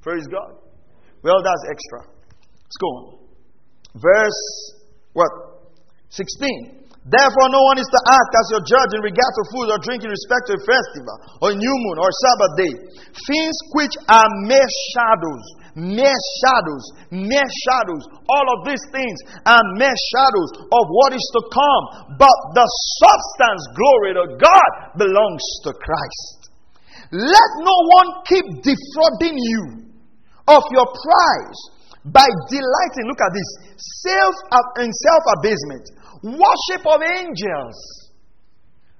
[0.00, 0.56] Praise God.
[1.22, 2.08] Well, that's extra.
[2.08, 3.18] Let's go on.
[4.00, 4.80] Verse
[5.12, 5.28] what?
[6.08, 6.79] 16.
[7.08, 10.04] Therefore, no one is to act as your judge in regard to food or drink
[10.04, 12.74] in respect to a festival, or a new moon, or Sabbath day.
[13.24, 15.44] Things which are mere shadows,
[15.80, 18.04] mere shadows, mere shadows.
[18.28, 19.16] All of these things
[19.48, 21.84] are mere shadows of what is to come.
[22.20, 22.68] But the
[23.00, 26.52] substance, glory to God, belongs to Christ.
[27.16, 29.88] Let no one keep defrauding you
[30.52, 31.60] of your prize
[32.04, 33.48] by delighting, look at this,
[34.04, 34.34] self
[34.80, 35.84] in self abasement,
[36.22, 37.76] worship of angels.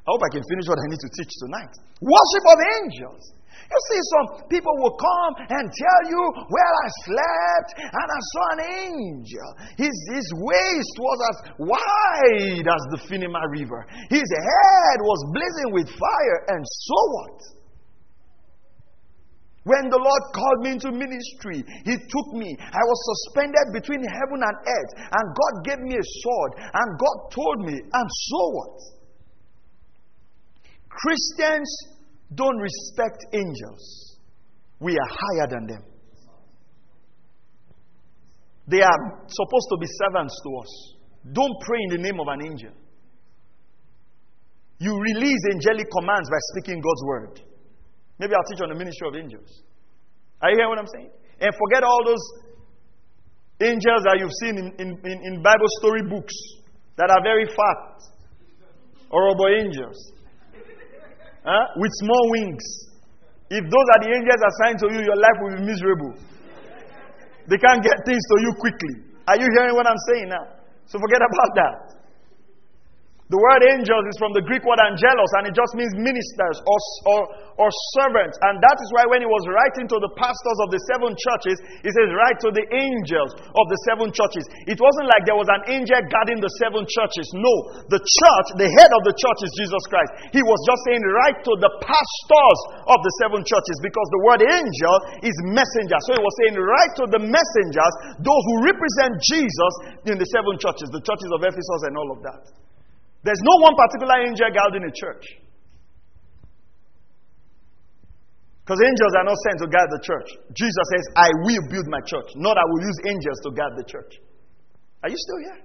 [0.04, 1.72] I hope I can finish what I need to teach tonight.
[2.00, 3.23] Worship of angels.
[3.71, 8.44] You see, some people will come and tell you, Well, I slept and I saw
[8.50, 9.48] an angel.
[9.79, 15.88] His, his waist was as wide as the Finima River, his head was blazing with
[15.88, 17.60] fire, and so what?
[19.65, 22.56] When the Lord called me into ministry, He took me.
[22.58, 27.19] I was suspended between heaven and earth, and God gave me a sword, and God
[27.31, 28.77] told me, and so what?
[30.88, 31.69] Christians
[32.35, 34.19] don't respect angels.
[34.81, 35.85] We are higher than them.
[38.67, 40.94] They are supposed to be servants to us.
[41.33, 42.73] Don't pray in the name of an angel.
[44.79, 47.50] You release angelic commands by speaking God's word.
[48.21, 49.64] Maybe I'll teach on the ministry of angels.
[50.44, 51.08] Are you hearing what I'm saying?
[51.40, 52.21] And forget all those
[53.60, 56.33] Angels that you've seen in, in, in, in Bible story books
[56.96, 57.92] that are very fat.
[59.12, 60.00] Robo angels.
[61.44, 61.64] Huh?
[61.77, 62.64] With small wings.
[63.52, 66.16] If those are the angels assigned to you, your life will be miserable.
[67.52, 69.12] They can't get things to you quickly.
[69.29, 70.56] Are you hearing what I'm saying now?
[70.88, 71.77] So forget about that.
[73.31, 76.78] The word angels is from the Greek word angelos, and it just means ministers or,
[77.06, 77.20] or,
[77.62, 78.35] or servants.
[78.42, 81.62] And that is why when he was writing to the pastors of the seven churches,
[81.87, 84.50] he says, Write to the angels of the seven churches.
[84.66, 87.31] It wasn't like there was an angel guarding the seven churches.
[87.38, 87.54] No,
[87.87, 90.35] the church, the head of the church is Jesus Christ.
[90.35, 92.60] He was just saying, Write to the pastors
[92.90, 96.02] of the seven churches because the word angel is messenger.
[96.02, 97.94] So he was saying, Write to the messengers,
[98.26, 99.72] those who represent Jesus
[100.10, 102.69] in the seven churches, the churches of Ephesus and all of that.
[103.23, 105.25] There's no one particular angel guarding a church.
[108.64, 110.29] Because angels are not sent to guard the church.
[110.54, 113.85] Jesus says, I will build my church, not I will use angels to guard the
[113.85, 114.23] church.
[115.02, 115.60] Are you still here?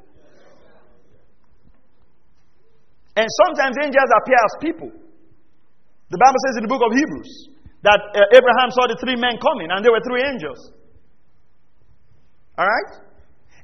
[3.16, 4.89] And sometimes angels appear as people.
[6.10, 7.32] The Bible says in the book of Hebrews
[7.84, 10.74] that uh, Abraham saw the three men coming, and there were three angels.
[12.58, 13.06] All right?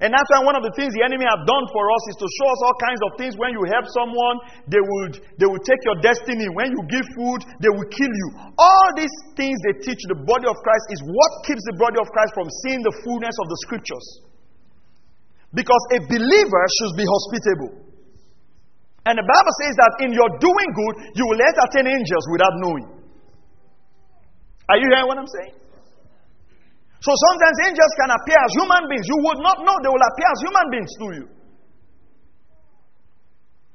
[0.02, 2.26] And that's why one of the things the enemy have done for us is to
[2.26, 3.38] show us all kinds of things.
[3.38, 4.36] When you help someone,
[4.66, 6.50] they would they will take your destiny.
[6.58, 8.28] When you give food, they will kill you.
[8.58, 12.10] All these things they teach the body of Christ is what keeps the body of
[12.10, 14.06] Christ from seeing the fullness of the scriptures.
[15.54, 17.72] Because a believer should be hospitable.
[19.06, 22.86] And the Bible says that in your doing good, you will entertain angels without knowing.
[24.66, 25.61] Are you hearing what I'm saying?
[27.02, 29.06] So sometimes angels can appear as human beings.
[29.10, 31.26] You would not know they will appear as human beings to you.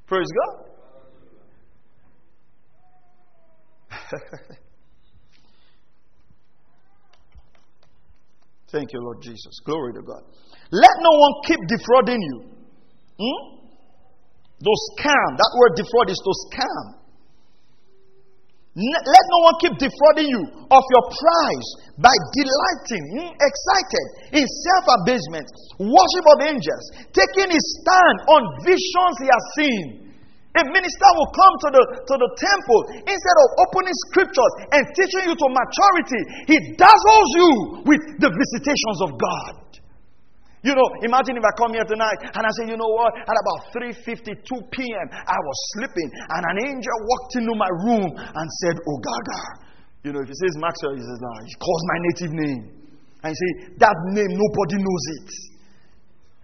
[0.06, 0.66] Praise God.
[8.70, 9.60] Thank you, Lord Jesus.
[9.64, 10.22] Glory to God.
[10.70, 12.44] Let no one keep defrauding you.
[13.18, 13.56] Hmm?
[14.60, 15.36] Those scam.
[15.36, 16.95] That word defraud is to scam.
[18.76, 24.06] Let no one keep defrauding you of your prize by delighting, hmm, excited
[24.36, 25.48] in self abasement,
[25.80, 29.84] worship of angels, taking his stand on visions he has seen.
[30.60, 35.24] A minister will come to the, to the temple instead of opening scriptures and teaching
[35.28, 37.50] you to maturity, he dazzles you
[37.84, 39.65] with the visitations of God.
[40.66, 43.14] You know, imagine if I come here tonight and I say, you know what?
[43.14, 48.46] At about 3:52 p.m., I was sleeping and an angel walked into my room and
[48.66, 49.62] said, "Oh Gaga."
[50.02, 52.62] You know, if he says Maxwell, he says, "No." He calls my native name,
[53.22, 55.30] and he say, "That name nobody knows it."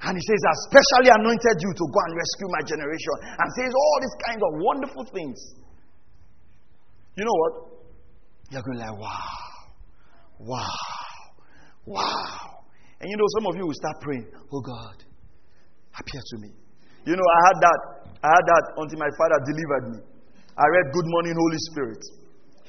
[0.07, 3.75] And he says, "I specially anointed you to go and rescue my generation," and says
[3.75, 5.39] all these kinds of wonderful things.
[7.19, 7.53] You know what?
[8.55, 9.35] You're going like, "Wow,
[10.39, 10.79] wow,
[11.91, 12.42] wow."
[13.03, 15.03] And you know, some of you will start praying, Oh God,
[15.99, 16.55] appear to me.
[17.03, 17.81] You know, I had that.
[18.23, 20.01] I had that until my father delivered me.
[20.55, 21.99] I read Good Morning, Holy Spirit.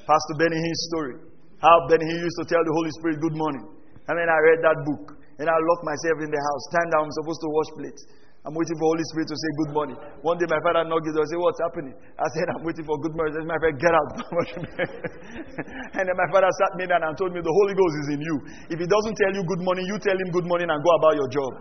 [0.10, 1.16] Pastor Benny Hinn's story.
[1.62, 3.64] How Benny Hinn used to tell the Holy Spirit good morning.
[4.10, 5.16] And then I read that book.
[5.38, 6.62] And I locked myself in the house.
[6.74, 8.02] Stand down, I'm supposed to wash plates.
[8.44, 9.96] I'm waiting for Holy Spirit to say good morning.
[10.20, 11.96] One day my father knocked the door and said, What's happening?
[11.96, 13.32] I said, I'm waiting for good morning.
[13.32, 14.10] He said, My friend, get out.
[15.96, 18.20] and then my father sat me down and told me the Holy Ghost is in
[18.20, 18.36] you.
[18.68, 21.16] If he doesn't tell you good morning, you tell him good morning and go about
[21.16, 21.52] your job.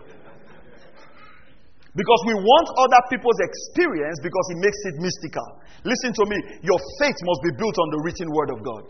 [1.95, 5.47] Because we want other people's experience because it makes it mystical.
[5.87, 6.35] Listen to me.
[6.67, 8.85] Your faith must be built on the written word of God.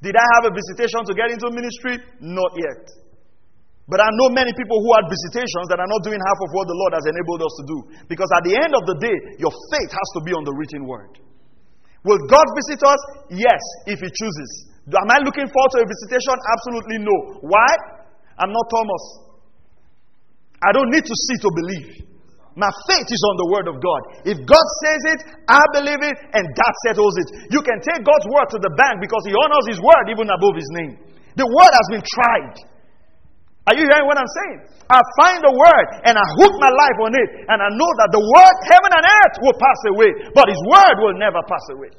[0.00, 2.00] Did I have a visitation to get into ministry?
[2.24, 3.07] Not yet.
[3.88, 6.68] But I know many people who had visitations that are not doing half of what
[6.68, 7.78] the Lord has enabled us to do.
[8.04, 10.84] Because at the end of the day, your faith has to be on the written
[10.84, 11.16] word.
[12.04, 13.00] Will God visit us?
[13.32, 14.50] Yes, if He chooses.
[14.92, 16.36] Am I looking forward to a visitation?
[16.36, 17.16] Absolutely no.
[17.48, 17.68] Why?
[18.36, 19.04] I'm not Thomas.
[20.60, 21.88] I don't need to see to believe.
[22.60, 24.00] My faith is on the word of God.
[24.28, 27.28] If God says it, I believe it, and that settles it.
[27.54, 30.58] You can take God's word to the bank because He honors His word even above
[30.58, 30.92] His name.
[31.40, 32.67] The word has been tried.
[33.68, 34.58] Are you hearing what I'm saying?
[34.88, 38.08] I find the word and I hook my life on it, and I know that
[38.16, 41.92] the word, heaven and earth, will pass away, but his word will never pass away.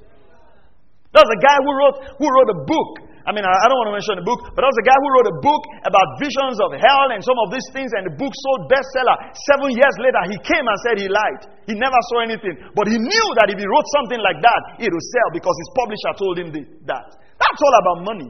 [1.13, 2.89] There's a guy who wrote, who wrote a book.
[3.25, 4.97] I mean, I, I don't want to mention the book, but there was a guy
[4.97, 8.15] who wrote a book about visions of hell and some of these things, and the
[8.17, 9.29] book sold bestseller.
[9.53, 11.41] Seven years later, he came and said he lied.
[11.69, 12.57] He never saw anything.
[12.73, 15.69] But he knew that if he wrote something like that, it would sell because his
[15.77, 16.49] publisher told him
[16.89, 17.05] that.
[17.37, 18.29] That's all about money.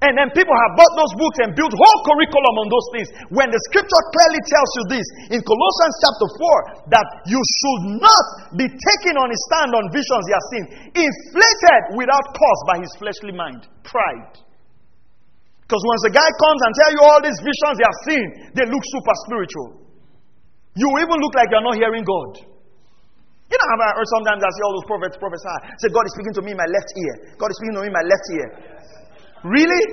[0.00, 3.08] And then people have bought those books and built whole curriculum on those things.
[3.36, 6.28] When the scripture clearly tells you this in Colossians chapter
[6.88, 8.26] 4 that you should not
[8.56, 10.64] be taken on a stand on visions he has seen,
[11.04, 13.68] inflated without cause by his fleshly mind.
[13.84, 14.40] Pride.
[15.68, 18.26] Because once a guy comes and tell you all these visions they have seen,
[18.56, 19.84] they look super spiritual.
[20.80, 22.40] You even look like you're not hearing God.
[22.40, 25.56] You know how I, sometimes I see all those prophets prophesy.
[25.76, 27.14] Say, God is speaking to me in my left ear.
[27.36, 28.48] God is speaking to me in my left ear.
[29.44, 29.84] Really?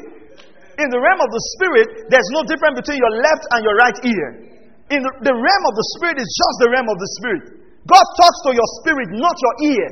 [0.78, 3.98] In the realm of the spirit, there's no difference between your left and your right
[4.06, 4.28] ear.
[4.93, 7.43] In the, realm of the spirit is just the realm of the spirit.
[7.89, 9.88] God talks to your spirit, not your ear.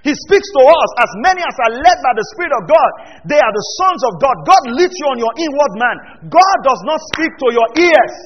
[0.00, 2.90] He speaks to us as many as are led by the Spirit of God.
[3.28, 4.32] They are the sons of God.
[4.48, 5.96] God leads you on your inward man.
[6.32, 8.16] God does not speak to your ears.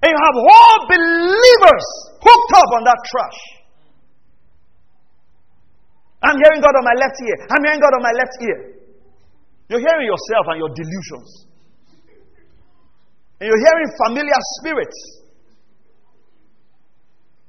[0.00, 1.86] And you have all believers
[2.16, 3.57] hooked up on that trash.
[6.22, 7.36] I'm hearing God on my left ear.
[7.46, 8.58] I'm hearing God on my left ear.
[9.70, 11.30] You're hearing yourself and your delusions.
[13.38, 14.98] And you're hearing familiar spirits.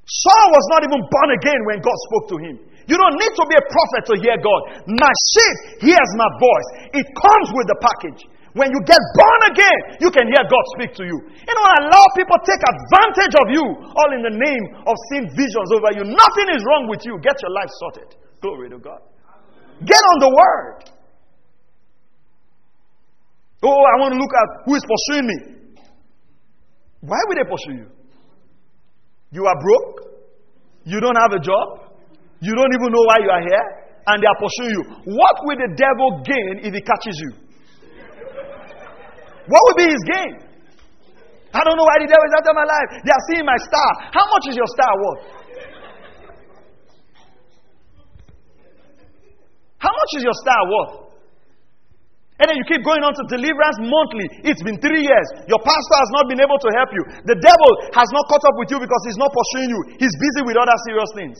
[0.05, 2.55] Saul was not even born again when God spoke to him.
[2.89, 4.61] You don't need to be a prophet to hear God.
[4.89, 5.55] My sheep
[5.85, 6.69] hears my voice.
[6.97, 8.25] It comes with the package.
[8.57, 11.17] When you get born again, you can hear God speak to you.
[11.29, 13.61] You know, allow people take advantage of you,
[13.93, 16.03] all in the name of seeing visions over you.
[16.09, 17.21] Nothing is wrong with you.
[17.21, 18.09] Get your life sorted.
[18.41, 19.01] Glory to God.
[19.85, 20.91] Get on the word.
[23.63, 25.37] Oh, I want to look at who is pursuing me.
[27.01, 27.87] Why would they pursue you?
[29.31, 30.09] You are broke.
[30.85, 31.91] You don't have a job.
[32.39, 33.65] You don't even know why you are here.
[34.07, 34.83] And they are pursuing you.
[35.15, 37.31] What will the devil gain if he catches you?
[39.47, 40.33] What would be his gain?
[41.51, 42.89] I don't know why the devil is after my life.
[43.03, 43.89] They are seeing my star.
[44.13, 45.38] How much is your star worth?
[49.79, 51.09] How much is your star worth?
[52.39, 54.27] And then you keep going on to deliverance monthly.
[54.47, 55.27] It's been three years.
[55.51, 57.03] Your pastor has not been able to help you.
[57.27, 59.81] The devil has not caught up with you because he's not pursuing you.
[59.99, 61.35] He's busy with other serious things.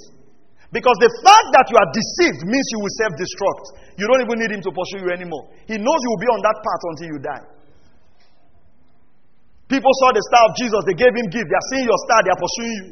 [0.76, 3.66] Because the fact that you are deceived means you will self destruct.
[3.96, 5.48] You don't even need him to pursue you anymore.
[5.72, 7.46] He knows you will be on that path until you die.
[9.72, 11.48] People saw the star of Jesus, they gave him gift.
[11.48, 12.88] They are seeing your star, they are pursuing you.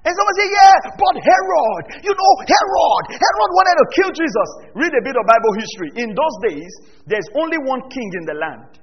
[0.00, 4.48] And someone say, Yeah, but Herod, you know, Herod, Herod wanted to kill Jesus.
[4.72, 5.90] Read a bit of Bible history.
[6.00, 6.72] In those days,
[7.04, 8.80] there's only one king in the land.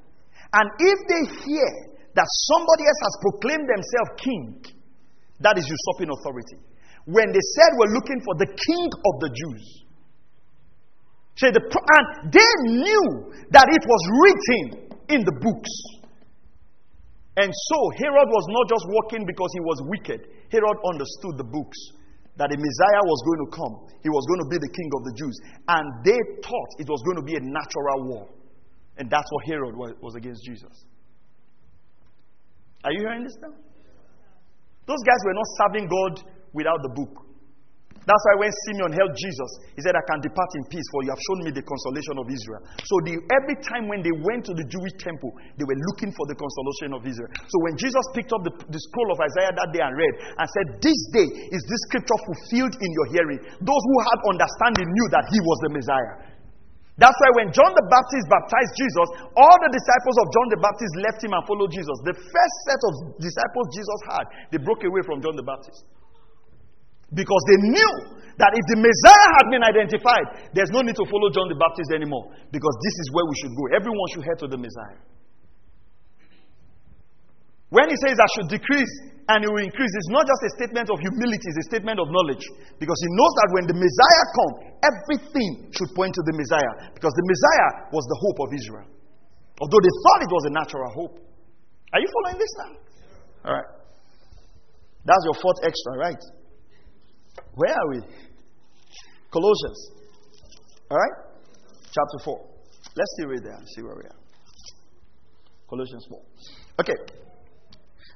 [0.53, 1.71] And if they hear
[2.13, 4.43] that somebody else has proclaimed themselves king,
[5.41, 6.61] that is usurping authority.
[7.05, 9.87] When they said we're looking for the king of the Jews,
[11.37, 12.51] Say the, and they
[12.81, 15.69] knew that it was written in the books.
[17.37, 20.25] And so Herod was not just walking because he was wicked.
[20.49, 21.77] Herod understood the books
[22.37, 23.73] that the Messiah was going to come.
[24.01, 25.37] He was going to be the king of the Jews.
[25.69, 28.25] And they thought it was going to be a natural war.
[28.97, 30.73] And that's what Herod was against Jesus.
[32.83, 33.53] Are you hearing this now?
[34.89, 36.13] Those guys were not serving God
[36.53, 37.26] without the book.
[38.07, 41.11] That's why when Simeon held Jesus, he said, I can depart in peace, for you
[41.11, 42.63] have shown me the consolation of Israel.
[42.87, 46.23] So the, every time when they went to the Jewish temple, they were looking for
[46.23, 47.27] the consolation of Israel.
[47.51, 50.47] So when Jesus picked up the, the scroll of Isaiah that day and read and
[50.47, 55.07] said, This day is this scripture fulfilled in your hearing, those who had understanding knew
[55.11, 56.15] that he was the Messiah.
[56.95, 60.93] That's why when John the Baptist baptized Jesus, all the disciples of John the Baptist
[61.03, 61.93] left him and followed Jesus.
[62.07, 65.83] The first set of disciples Jesus had, they broke away from John the Baptist.
[67.13, 67.93] Because they knew
[68.37, 71.89] that if the Messiah had been identified, there's no need to follow John the Baptist
[71.95, 72.29] anymore.
[72.51, 73.63] Because this is where we should go.
[73.73, 75.01] Everyone should head to the Messiah.
[77.73, 78.93] When he says, I should decrease
[79.27, 82.07] and he will increase, it's not just a statement of humility, it's a statement of
[82.07, 82.39] knowledge.
[82.79, 84.55] Because he knows that when the Messiah comes,
[84.87, 86.91] everything should point to the Messiah.
[86.95, 88.87] Because the Messiah was the hope of Israel.
[89.59, 91.15] Although they thought it was a natural hope.
[91.91, 92.71] Are you following this now?
[93.49, 93.69] All right.
[95.03, 96.21] That's your fourth extra, right?
[97.57, 97.99] Where are we?
[99.33, 99.79] Colossians.
[100.93, 101.15] All right?
[101.89, 102.37] Chapter 4.
[102.93, 104.19] Let's see right there and see where we are.
[105.65, 106.21] Colossians 4.
[106.85, 106.97] Okay.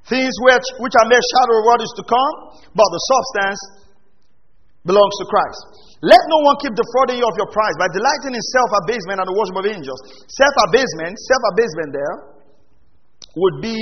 [0.10, 2.34] Things which, which are mere shadow of what is to come,
[2.74, 3.60] but the substance
[4.86, 5.62] belongs to Christ.
[6.02, 9.28] Let no one keep defrauding you of your prize by delighting in self abasement and
[9.30, 10.02] the worship of angels.
[10.26, 12.16] Self abasement, self abasement there
[13.38, 13.78] would be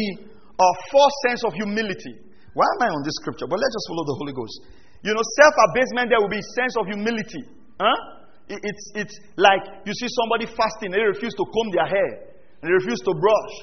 [0.59, 2.19] a false sense of humility.
[2.51, 3.47] Why am I on this scripture?
[3.47, 4.55] But let's just follow the Holy Ghost.
[5.01, 7.43] You know, self abasement, there will be a sense of humility.
[7.79, 8.19] Huh?
[8.49, 12.33] it's, it's like you see somebody fasting, they refuse to comb their hair,
[12.65, 13.53] they refuse to brush,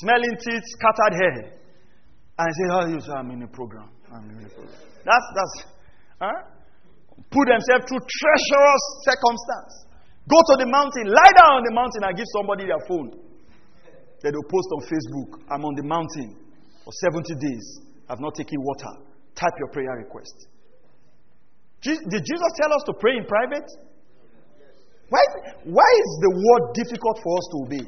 [0.00, 1.38] smelling teeth, scattered hair.
[2.38, 3.92] And say, Oh, you say, I'm in a program.
[4.08, 4.80] I'm in a program.
[5.04, 5.54] That's, that's,
[6.16, 6.38] huh?
[7.28, 9.74] Put themselves through treacherous circumstance.
[10.24, 13.12] Go to the mountain, lie down on the mountain and give somebody their phone.
[14.24, 16.40] They will post on Facebook, I'm on the mountain
[16.84, 17.66] for 70 days.
[18.08, 18.96] I've not taken water.
[19.34, 20.48] Type your prayer request.
[21.82, 23.66] Did Jesus tell us to pray in private?
[25.10, 25.22] Why,
[25.66, 27.86] why is the word difficult for us to obey?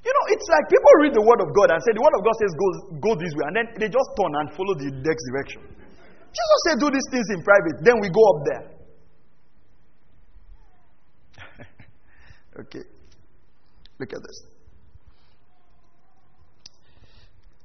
[0.00, 2.24] You know, it's like people read the word of God and say, the word of
[2.24, 2.68] God says go,
[3.04, 5.60] go this way, and then they just turn and follow the next direction.
[6.30, 8.64] Jesus said, do these things in private, then we go up there.
[12.64, 12.86] okay.
[13.98, 14.38] Look at this.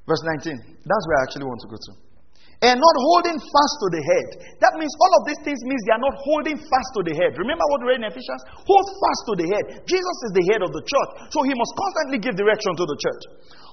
[0.09, 0.59] Verse 19.
[0.59, 2.14] That's where I actually want to go to
[2.63, 4.27] and not holding fast to the head.
[4.63, 7.35] That means all of these things means they are not holding fast to the head.
[7.35, 8.41] Remember what we read in Ephesians?
[8.63, 9.65] Hold fast to the head.
[9.83, 12.97] Jesus is the head of the church, so he must constantly give direction to the
[12.99, 13.23] church.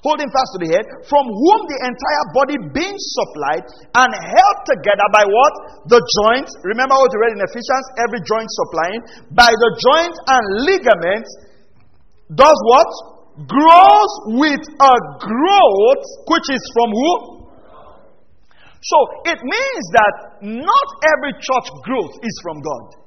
[0.03, 3.63] Holding fast to the head, from whom the entire body being supplied
[4.03, 5.55] and held together by what?
[5.87, 6.59] The joints.
[6.67, 7.85] Remember what we read in Ephesians?
[8.03, 9.01] Every joint supplying.
[9.31, 11.31] By the joint and ligaments
[12.35, 12.91] does what?
[13.47, 14.13] Grows
[14.43, 17.42] with a growth which is from who?
[18.83, 18.99] So
[19.31, 23.03] it means that not every church growth is from God.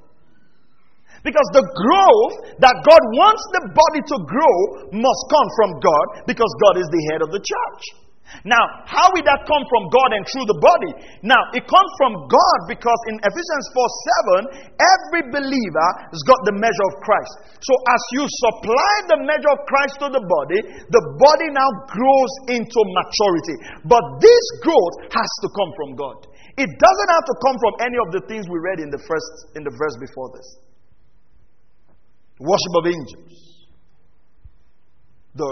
[1.20, 4.58] Because the growth that God wants the body to grow
[4.94, 8.05] must come from God because God is the head of the church.
[8.42, 10.92] Now, how will that come from God and through the body?
[11.22, 16.58] Now, it comes from God because in Ephesians 4 7, every believer has got the
[16.58, 17.32] measure of Christ.
[17.62, 20.58] So, as you supply the measure of Christ to the body,
[20.90, 23.56] the body now grows into maturity.
[23.86, 26.18] But this growth has to come from God.
[26.58, 29.54] It doesn't have to come from any of the things we read in the first
[29.54, 30.48] in the verse before this.
[32.42, 33.34] Worship of angels.
[35.38, 35.50] The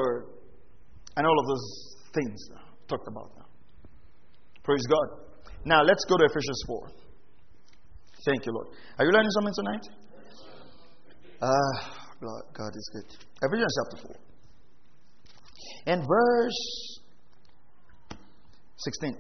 [1.17, 3.47] and all of those things talked about now.
[4.63, 5.21] Praise God.
[5.65, 6.89] Now let's go to Ephesians 4.
[8.27, 8.69] Thank you, Lord.
[8.99, 9.89] Are you learning something tonight?
[11.43, 12.09] Ah,
[12.55, 13.05] God is good.
[13.43, 14.17] Ephesians chapter 4.
[15.87, 17.01] And verse
[18.79, 19.17] 16.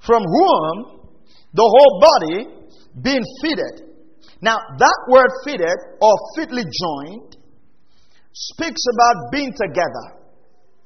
[0.00, 1.04] From whom
[1.52, 2.68] the whole body
[3.02, 3.94] being fitted.
[4.40, 7.36] Now, that word fitted or fitly joined
[8.32, 10.18] speaks about being together.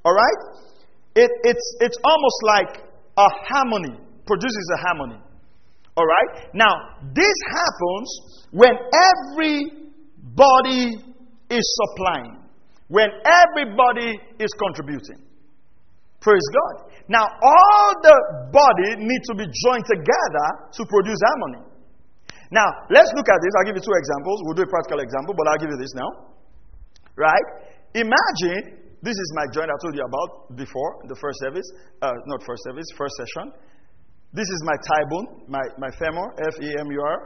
[0.05, 0.68] All right?
[1.19, 2.79] It, it's, it's almost like
[3.19, 5.19] a harmony, produces a harmony.
[5.97, 6.47] All right?
[6.55, 8.09] Now, this happens
[8.53, 8.71] when
[9.11, 10.95] everybody
[11.51, 12.39] is supplying,
[12.87, 15.19] when everybody is contributing.
[16.21, 16.87] Praise God.
[17.09, 18.17] Now, all the
[18.53, 21.67] body needs to be joined together to produce harmony.
[22.53, 23.51] Now, let's look at this.
[23.59, 24.43] I'll give you two examples.
[24.47, 26.31] We'll do a practical example, but I'll give you this now.
[27.17, 27.47] Right?
[27.95, 31.67] Imagine this is my joint I told you about before, the first service.
[32.03, 33.53] Uh, not first service, first session.
[34.35, 37.19] This is my thigh bone, my, my femur, F E M U R.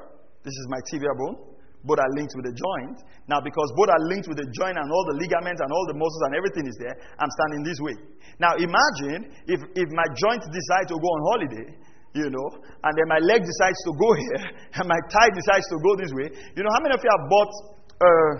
[0.44, 1.52] This is my tibia bone.
[1.82, 3.02] Both are linked with the joint.
[3.26, 5.98] Now, because both are linked with the joint and all the ligaments and all the
[5.98, 7.96] muscles and everything is there, I'm standing this way.
[8.38, 11.74] Now, imagine if, if my joint decides to go on holiday,
[12.14, 12.48] you know,
[12.86, 14.42] and then my leg decides to go here,
[14.78, 16.28] and my thigh decides to go this way.
[16.54, 17.52] You know, how many of you have bought
[17.98, 18.32] uh,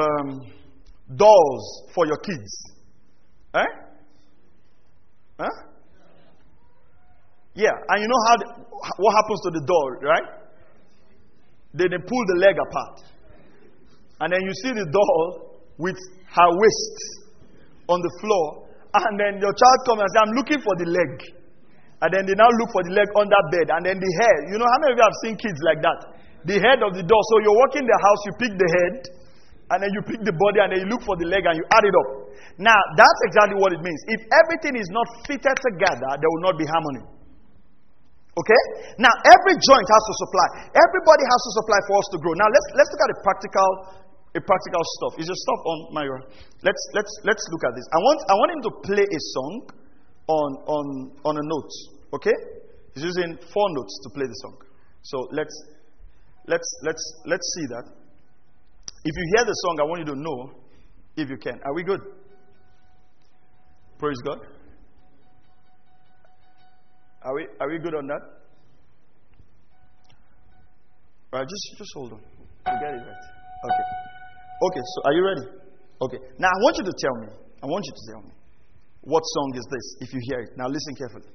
[0.00, 0.28] um,
[1.16, 2.50] dolls for your kids.
[3.54, 3.64] Eh?
[5.38, 5.56] Huh?
[7.54, 8.46] Yeah, and you know how the,
[9.02, 10.28] what happens to the doll, right?
[11.74, 13.02] They they pull the leg apart,
[14.20, 16.96] and then you see the doll with her waist
[17.90, 21.12] on the floor, and then your child comes and says, "I'm looking for the leg,"
[21.98, 24.36] and then they now look for the leg under bed, and then the hair.
[24.54, 25.98] You know how many of you have seen kids like that?
[26.46, 27.24] The head of the doll.
[27.26, 28.94] So you're walking the house, you pick the head,
[29.68, 31.64] and then you pick the body and then you look for the leg and you
[31.68, 32.08] add it up.
[32.56, 34.00] Now, that's exactly what it means.
[34.08, 37.04] If everything is not fitted together, there will not be harmony.
[38.32, 38.62] Okay?
[38.96, 40.46] Now, every joint has to supply.
[40.72, 42.32] Everybody has to supply for us to grow.
[42.40, 43.70] Now, let's, let's look at a practical,
[44.32, 45.12] a practical stuff.
[45.20, 46.20] Is your stuff on Myra?
[46.64, 47.84] Let's, let's, let's look at this.
[47.92, 49.52] I want, I want him to play a song
[50.32, 50.84] on, on,
[51.28, 51.72] on a note.
[52.16, 52.36] Okay?
[52.94, 54.56] He's using four notes to play the song.
[55.02, 55.54] So let's,
[56.46, 57.97] let's, let's, let's see that.
[59.04, 60.50] If you hear the song, I want you to know
[61.16, 61.60] if you can.
[61.64, 62.00] Are we good?
[63.98, 64.38] Praise God.
[67.22, 68.20] Are we, are we good on that?
[71.32, 72.20] All right, just, just hold on.
[72.20, 73.24] You get it right.
[73.64, 73.86] Okay.
[74.62, 75.46] Okay, so are you ready?
[76.02, 76.18] Okay.
[76.38, 77.28] Now I want you to tell me.
[77.62, 78.32] I want you to tell me.
[79.02, 80.50] What song is this if you hear it?
[80.56, 81.26] Now listen carefully.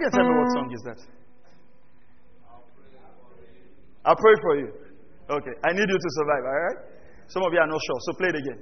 [0.00, 1.00] Can tell me what um, song is that?
[4.04, 4.68] I'll pray for you.
[5.28, 5.54] Okay.
[5.62, 6.78] I need you to survive, all right?
[7.28, 8.58] Some of you are not sure, so play it again.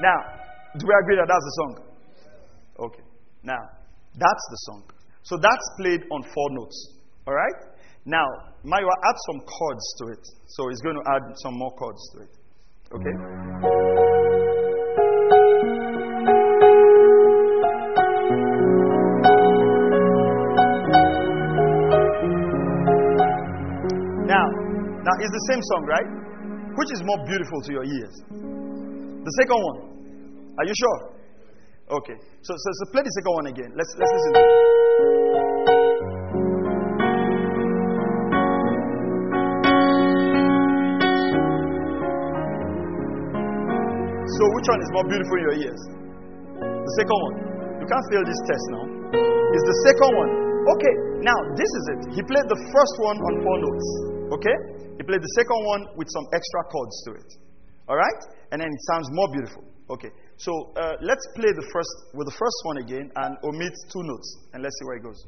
[0.00, 0.18] Now,
[0.78, 1.72] do we agree that that's the song?
[2.78, 3.02] Okay.
[3.42, 3.60] Now,
[4.14, 4.82] that's the song.
[5.22, 6.96] So that's played on four notes.
[7.26, 7.54] All right?
[8.04, 8.26] Now,
[8.64, 10.22] Mayo add some chords to it.
[10.46, 12.30] So he's going to add some more chords to it.
[12.94, 13.14] Okay?
[24.30, 24.46] Now,
[25.02, 26.08] now it's the same song, right?
[26.78, 28.14] Which is more beautiful to your ears?
[28.30, 29.78] The second one.
[30.58, 30.98] Are you sure?
[31.98, 32.14] Okay.
[32.42, 33.72] So, so, so play the second one again.
[33.74, 34.81] Let's let's listen
[44.62, 45.82] which one is more beautiful in your ears?
[46.62, 47.34] The second one.
[47.82, 48.84] You can't fail this test now.
[49.10, 50.30] It's the second one.
[50.78, 50.94] Okay,
[51.26, 52.00] now this is it.
[52.14, 53.86] He played the first one on four notes.
[54.38, 54.56] Okay?
[54.94, 57.28] He played the second one with some extra chords to it.
[57.90, 58.20] All right?
[58.54, 59.66] And then it sounds more beautiful.
[59.98, 60.14] Okay.
[60.38, 64.46] So uh, let's play the first with the first one again and omit two notes
[64.54, 65.18] and let's see where it goes.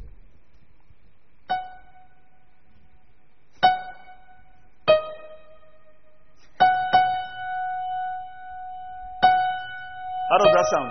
[10.74, 10.90] Sound?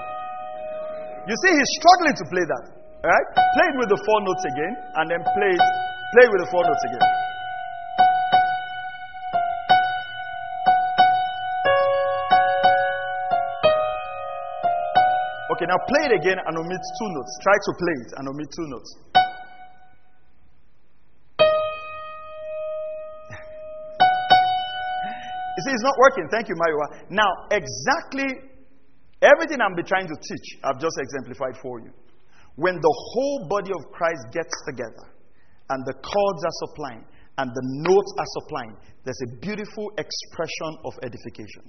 [1.28, 2.64] You see, he's struggling to play that.
[3.04, 3.28] All right?
[3.36, 5.64] Play it with the four notes again, and then play it,
[6.16, 7.04] play it with the four notes again.
[15.54, 17.32] Okay, now play it again and omit two notes.
[17.44, 18.90] Try to play it and omit two notes.
[25.56, 26.28] you see, it's not working.
[26.32, 27.06] Thank you, Mariwa.
[27.12, 28.53] Now, exactly
[29.24, 31.92] everything I'm trying to teach, I've just exemplified for you.
[32.56, 35.10] When the whole body of Christ gets together
[35.70, 37.06] and the chords are supplying
[37.38, 41.64] and the notes are supplying, there's a beautiful expression of edification.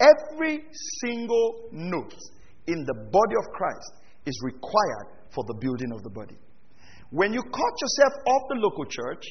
[0.00, 0.64] Every
[1.04, 2.16] single note
[2.66, 3.92] in the body of Christ
[4.26, 6.36] is required for the building of the body.
[7.10, 9.24] When you cut yourself off the local church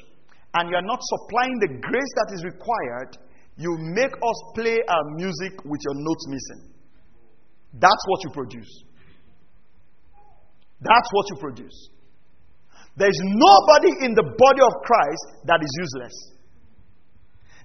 [0.54, 3.18] and you are not supplying the grace that is required,
[3.58, 6.72] you make us play our music with your notes missing.
[7.74, 8.84] That's what you produce.
[10.82, 11.90] That's what you produce.
[12.98, 16.16] There's nobody in the body of Christ that is useless.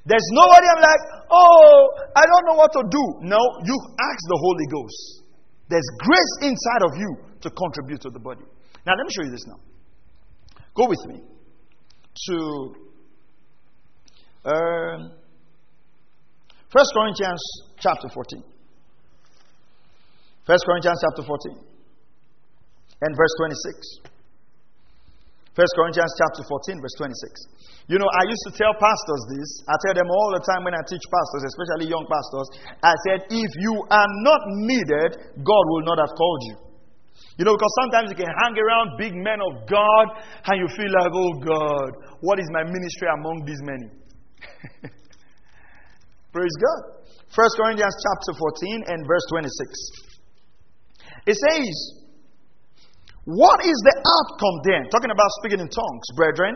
[0.07, 3.03] There's nobody I'm like, oh, I don't know what to do.
[3.27, 5.27] No, you ask the Holy Ghost.
[5.69, 8.45] There's grace inside of you to contribute to the body.
[8.87, 9.59] Now, let me show you this now.
[10.77, 11.23] Go with me
[12.29, 12.37] to
[14.45, 15.11] um,
[16.71, 17.43] 1 Corinthians
[17.81, 18.45] chapter 14.
[20.47, 21.59] 1 Corinthians chapter 14
[23.03, 24.17] and verse 26.
[25.57, 27.89] 1 Corinthians chapter 14, verse 26.
[27.89, 29.49] You know, I used to tell pastors this.
[29.65, 32.47] I tell them all the time when I teach pastors, especially young pastors.
[32.85, 36.57] I said, if you are not needed, God will not have called you.
[37.41, 40.07] You know, because sometimes you can hang around big men of God
[40.45, 41.91] and you feel like, oh God,
[42.21, 43.89] what is my ministry among these many?
[46.37, 47.01] Praise God.
[47.33, 50.06] 1 Corinthians chapter 14 and verse 26.
[51.25, 51.97] It says,
[53.25, 54.83] what is the outcome then?
[54.93, 56.55] Talking about speaking in tongues, brethren.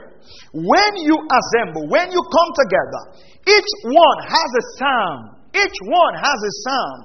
[0.53, 3.03] When you assemble, when you come together,
[3.49, 5.41] each one has a sound.
[5.51, 7.01] Each one has a sound,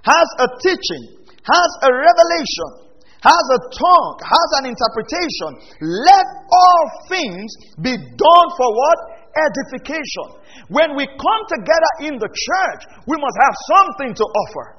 [0.00, 5.50] has a teaching, has a revelation, has a tongue, has an interpretation.
[5.84, 7.52] Let all things
[7.84, 8.98] be done for what?
[9.36, 10.40] Edification.
[10.72, 14.77] When we come together in the church, we must have something to offer.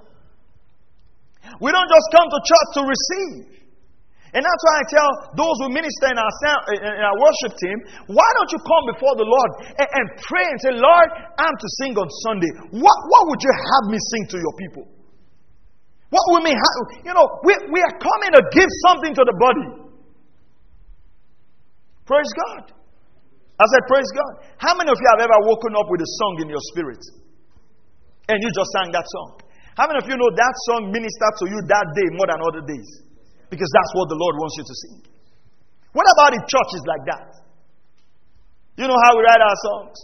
[1.59, 3.59] We don't just come to church to receive.
[4.29, 6.33] And that's why I tell those who minister in our,
[6.69, 7.77] in our worship team,
[8.13, 11.09] why don't you come before the Lord and, and pray and say, Lord,
[11.41, 12.51] I'm to sing on Sunday.
[12.77, 14.85] What, what would you have me sing to your people?
[16.13, 19.35] What we may have, you know, we, we are coming to give something to the
[19.37, 19.67] body.
[22.05, 22.73] Praise God.
[23.57, 24.45] I said, Praise God.
[24.57, 27.01] How many of you have ever woken up with a song in your spirit?
[28.29, 29.41] And you just sang that song?
[29.79, 32.67] How many of you know that song ministered to you that day more than other
[32.67, 32.89] days?
[33.47, 34.97] Because that's what the Lord wants you to sing.
[35.95, 37.27] What about in churches like that?
[38.75, 39.95] You know how we write our songs?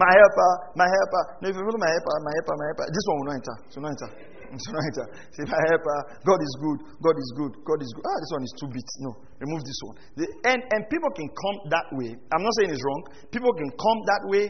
[0.00, 1.22] My helper, my helper.
[1.44, 3.56] No, if you follow my helper, my helper, my helper, this one will not enter.
[3.60, 4.10] It will not enter.
[4.56, 5.06] It will not enter.
[5.36, 8.04] Say, my helper, God is good, God is good, God is good.
[8.08, 8.92] Ah, this one is two bits.
[9.04, 9.96] No, remove this one.
[10.16, 12.16] The, and, and people can come that way.
[12.32, 13.02] I'm not saying it's wrong.
[13.28, 14.44] People can come that way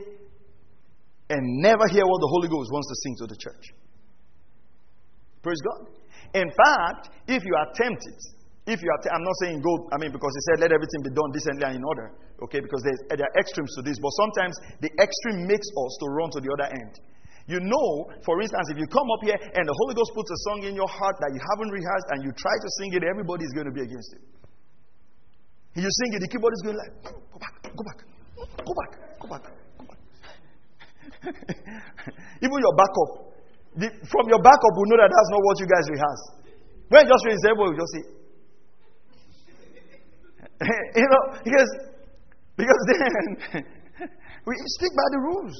[1.35, 3.80] and never hear what the Holy Ghost wants to sing to the church.
[5.43, 5.89] Praise God.
[6.35, 8.19] In fact, if you are tempted,
[8.67, 11.11] if you are, I'm not saying go, I mean, because he said let everything be
[11.11, 12.13] done decently and in order,
[12.45, 16.07] okay, because there's there are extremes to this, but sometimes the extreme makes us to
[16.13, 16.95] run to the other end.
[17.49, 17.89] You know,
[18.23, 20.77] for instance, if you come up here and the Holy Ghost puts a song in
[20.77, 23.67] your heart that you haven't rehearsed and you try to sing it, everybody is going
[23.67, 24.23] to be against it.
[25.75, 27.99] You sing it, the keyboard is going like, go back, go back,
[28.39, 29.45] go back, go back,
[29.79, 29.99] go back.
[32.45, 33.30] Even your backup,
[33.77, 36.25] the, from your backup, will know that that's not what you guys rehearse.
[36.91, 38.05] When just raise everybody will just say,
[41.01, 41.71] you know, because
[42.59, 43.23] because then
[44.47, 45.57] we speak by the rules.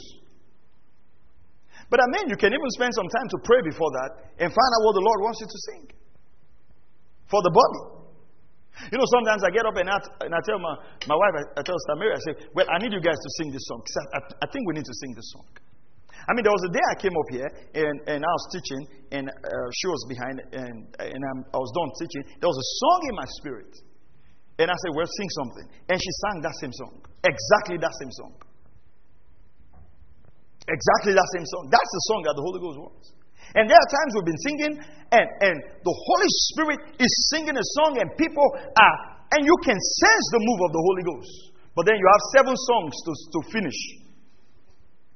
[1.89, 4.71] But I mean, you can even spend some time to pray before that and find
[4.79, 5.85] out what the Lord wants you to sing
[7.27, 8.01] for the body.
[8.89, 10.75] You know, sometimes I get up and I, and I tell my,
[11.07, 13.53] my wife, I, I tell Stamiri, I say, Well, I need you guys to sing
[13.53, 13.83] this song.
[13.83, 15.49] I, I, I, think we need to sing this song.
[16.29, 17.51] I mean, there was a day I came up here
[17.81, 21.73] and, and I was teaching, and uh, she was behind, and, and I'm, I was
[21.73, 22.23] done teaching.
[22.41, 23.73] There was a song in my spirit.
[24.61, 25.67] And I said, Well, sing something.
[25.89, 27.01] And she sang that same song.
[27.25, 28.33] Exactly that same song.
[30.69, 31.73] Exactly that same song.
[31.73, 33.07] That's the song that the Holy Ghost wants.
[33.57, 34.73] And there are times we've been singing,
[35.11, 38.97] and, and the Holy Spirit is singing a song, and people are,
[39.35, 41.35] and you can sense the move of the Holy Ghost.
[41.75, 43.79] But then you have seven songs to, to finish.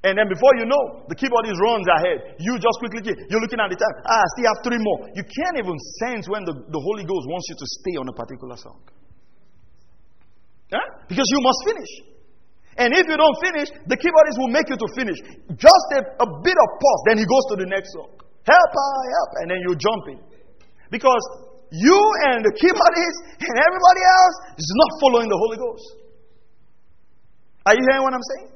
[0.05, 2.37] And then before you know, the keyboardist runs ahead.
[2.37, 3.95] You just quickly, you're looking at the time.
[4.05, 5.09] Ah, I still have three more.
[5.17, 5.73] You can't even
[6.05, 8.85] sense when the, the Holy Ghost wants you to stay on a particular song.
[10.69, 10.85] Huh?
[11.09, 11.91] Because you must finish.
[12.77, 15.17] And if you don't finish, the keyboardist will make you to finish.
[15.57, 18.13] Just a, a bit of pause, then he goes to the next song.
[18.45, 20.21] Help, help, and then you jump in.
[20.93, 21.23] Because
[21.73, 21.97] you
[22.29, 25.87] and the keyboardist and everybody else is not following the Holy Ghost.
[27.65, 28.54] Are you hearing what I'm saying?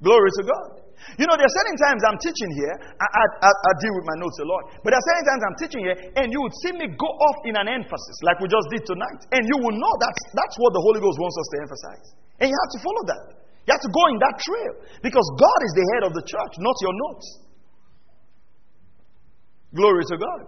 [0.00, 0.80] Glory to God.
[1.16, 4.04] You know, there are certain times I'm teaching here, I, I, I, I, deal with
[4.04, 6.52] my notes a lot, but there are certain times I'm teaching here, and you would
[6.60, 9.20] see me go off in an emphasis, like we just did tonight.
[9.32, 12.06] And you will know that's, that's what the Holy Ghost wants us to emphasize.
[12.40, 13.24] And you have to follow that.
[13.64, 16.52] You have to go in that trail, because God is the head of the church,
[16.60, 17.26] not your notes.
[19.72, 20.40] Glory to God.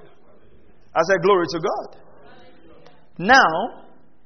[0.93, 1.89] I said, Glory to God.
[3.17, 3.53] Now,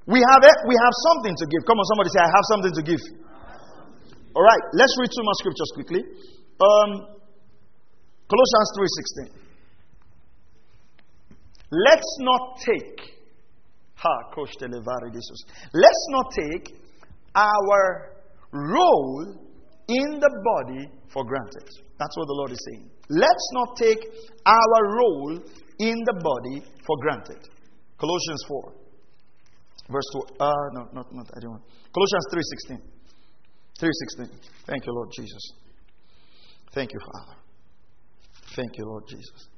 [0.06, 1.66] we have, we have something to give.
[1.66, 3.02] Come on, somebody say, I have something to give.
[4.36, 6.02] All right, let's read two more scriptures quickly.
[6.60, 6.90] Um,
[8.28, 8.68] Colossians
[9.24, 9.46] 3:16.
[11.72, 13.16] Let's not take
[13.94, 14.14] ha
[15.72, 16.76] Let's not take
[17.34, 18.12] our
[18.52, 19.24] role
[19.88, 21.68] in the body for granted.
[21.98, 22.90] That's what the Lord is saying.
[23.08, 24.04] Let's not take
[24.44, 25.40] our role
[25.78, 27.40] in the body for granted.
[27.96, 28.72] Colossians 4,
[29.88, 30.20] verse 2.
[30.40, 31.64] Uh, no, not, not, I don't want.
[31.94, 32.26] Colossians
[32.68, 32.95] 3:16.
[33.78, 34.40] 316.
[34.66, 35.52] Thank you, Lord Jesus.
[36.72, 37.36] Thank you, Father.
[38.54, 39.48] Thank you, Lord Jesus.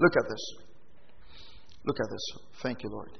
[0.00, 0.44] Look at this.
[1.84, 2.24] Look at this.
[2.62, 3.18] Thank you, Lord.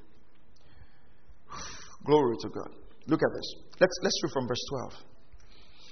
[2.04, 2.70] Glory to God.
[3.06, 3.54] Look at this.
[3.80, 4.92] Let's, let's read from verse 12.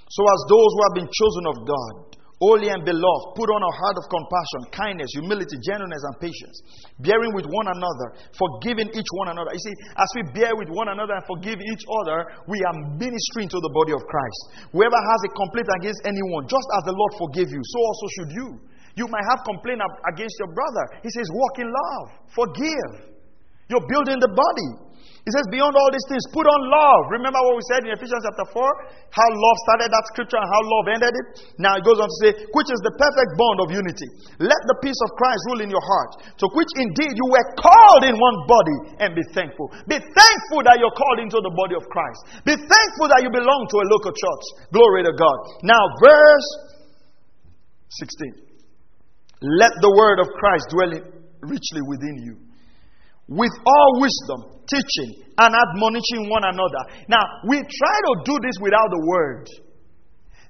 [0.09, 3.73] So, as those who have been chosen of God, Holy and beloved, put on a
[3.81, 6.61] heart of compassion, kindness, humility, gentleness, and patience,
[7.01, 9.49] bearing with one another, forgiving each one another.
[9.57, 13.49] You see, as we bear with one another and forgive each other, we are ministering
[13.49, 14.69] to the body of Christ.
[14.69, 18.31] Whoever has a complaint against anyone, just as the Lord forgave you, so also should
[18.37, 18.47] you.
[19.01, 19.81] You might have complaint
[20.13, 21.01] against your brother.
[21.01, 22.05] He says, walk in love,
[22.37, 23.17] forgive.
[23.65, 24.86] You're building the body.
[25.27, 27.11] He says, beyond all these things, put on love.
[27.11, 28.63] Remember what we said in Ephesians chapter 4?
[29.11, 31.27] How love started that scripture and how love ended it?
[31.59, 34.07] Now it goes on to say, which is the perfect bond of unity.
[34.39, 38.07] Let the peace of Christ rule in your heart, to which indeed you were called
[38.07, 39.67] in one body, and be thankful.
[39.91, 42.47] Be thankful that you're called into the body of Christ.
[42.47, 44.43] Be thankful that you belong to a local church.
[44.71, 45.37] Glory to God.
[45.67, 46.47] Now, verse
[47.99, 48.47] 16.
[49.43, 50.91] Let the word of Christ dwell
[51.43, 52.46] richly within you
[53.27, 56.81] with all wisdom, teaching and admonishing one another.
[57.07, 59.45] Now, we try to do this without the word.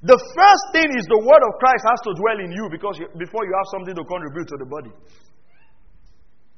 [0.05, 3.09] The first thing is the word of Christ has to dwell in you because you,
[3.17, 4.93] before you have something to contribute to the body.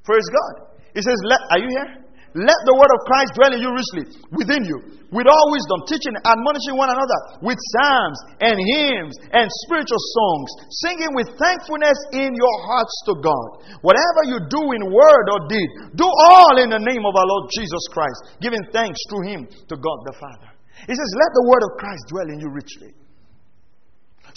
[0.03, 0.75] Praise God.
[0.93, 1.15] He says,
[1.51, 2.08] Are you here?
[2.37, 4.05] Let the word of Christ dwell in you richly,
[4.37, 4.77] within you,
[5.09, 10.49] with all wisdom, teaching, admonishing one another, with psalms and hymns and spiritual songs,
[10.85, 13.49] singing with thankfulness in your hearts to God.
[13.81, 17.49] Whatever you do in word or deed, do all in the name of our Lord
[17.57, 20.53] Jesus Christ, giving thanks through him to God the Father.
[20.85, 22.93] He says, Let the word of Christ dwell in you richly.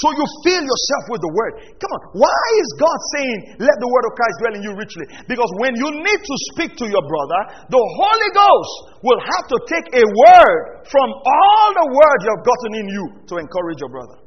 [0.00, 1.52] So you fill yourself with the word.
[1.76, 2.00] Come on.
[2.16, 5.06] Why is God saying, let the word of Christ dwell in you richly?
[5.28, 8.74] Because when you need to speak to your brother, the Holy Ghost
[9.04, 13.04] will have to take a word from all the word you have gotten in you
[13.28, 14.18] to encourage your brother.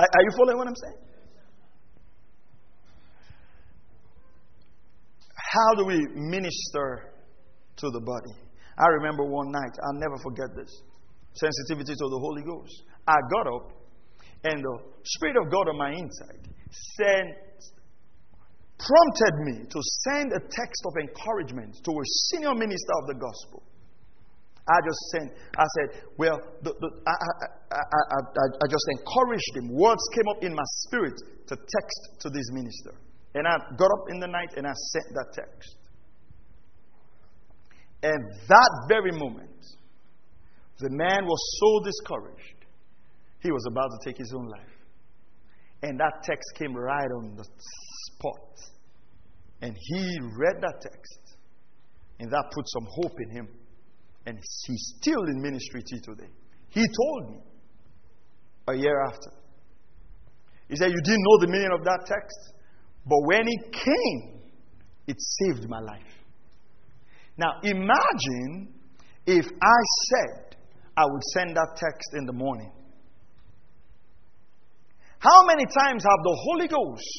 [0.00, 0.98] Are, are you following what I'm saying?
[5.36, 7.12] How do we minister
[7.76, 8.34] to the body?
[8.78, 10.70] I remember one night, I'll never forget this
[11.34, 12.82] sensitivity to the Holy Ghost.
[13.08, 13.72] I got up
[14.44, 17.34] And the Spirit of God on my inside sent,
[18.78, 23.62] prompted me to send a text of encouragement to a senior minister of the gospel.
[24.68, 27.14] I just sent, I said, well, the, the, I,
[27.72, 28.20] I, I,
[28.52, 29.72] I, just encouraged him.
[29.72, 31.16] Words came up in my spirit
[31.48, 32.92] to text to this minister.
[33.34, 35.76] And I got up in the night and I sent that text.
[38.02, 39.56] And that very moment,
[40.78, 42.57] the man was so discouraged,
[43.40, 44.78] he was about to take his own life.
[45.82, 48.58] And that text came right on the spot.
[49.62, 51.36] And he read that text.
[52.18, 53.48] And that put some hope in him.
[54.26, 56.30] And he's still in ministry today.
[56.70, 57.38] He told me
[58.68, 59.30] a year after.
[60.68, 62.52] He said, You didn't know the meaning of that text,
[63.06, 64.40] but when it came,
[65.06, 66.02] it saved my life.
[67.38, 68.74] Now, imagine
[69.26, 69.80] if I
[70.10, 70.56] said
[70.96, 72.72] I would send that text in the morning.
[75.18, 77.10] How many times have the Holy Ghost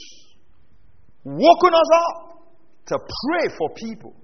[1.24, 2.48] woken us up
[2.88, 4.16] to pray for people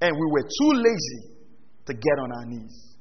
[0.00, 1.38] and we were too lazy
[1.86, 2.92] to get on our knees?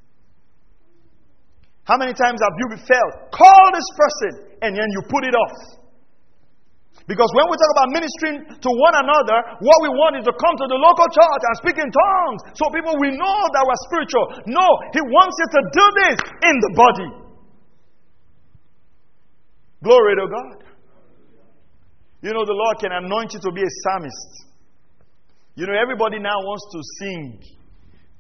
[1.84, 5.82] How many times have you felt, call this person, and then you put it off?
[7.10, 10.56] Because when we talk about ministering to one another, what we want is to come
[10.62, 14.26] to the local church and speak in tongues so people we know that we're spiritual.
[14.46, 17.20] No, He wants you to do this in the body.
[19.84, 20.64] Glory to God.
[22.22, 24.46] You know, the Lord can anoint you to be a psalmist.
[25.56, 27.44] You know, everybody now wants to sing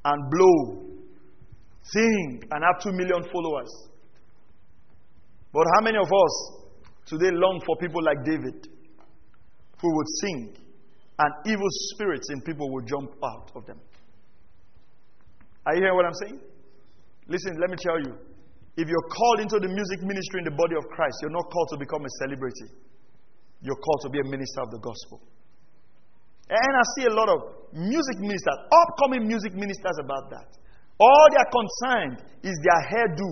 [0.05, 0.85] and blow,
[1.83, 3.69] sing and have two million followers.
[5.53, 6.61] But how many of us
[7.05, 8.67] today long for people like David
[9.81, 10.55] who would sing
[11.19, 13.79] and evil spirits in people would jump out of them.
[15.65, 16.39] Are you hearing what I'm saying?
[17.27, 18.30] Listen, let me tell you.
[18.77, 21.69] If you're called into the music ministry in the body of Christ, you're not called
[21.75, 22.71] to become a celebrity.
[23.61, 25.19] You're called to be a minister of the gospel.
[26.49, 27.39] And I see a lot of
[27.73, 30.49] music ministers, upcoming music ministers about that.
[30.99, 33.29] All they're concerned is their hairdo.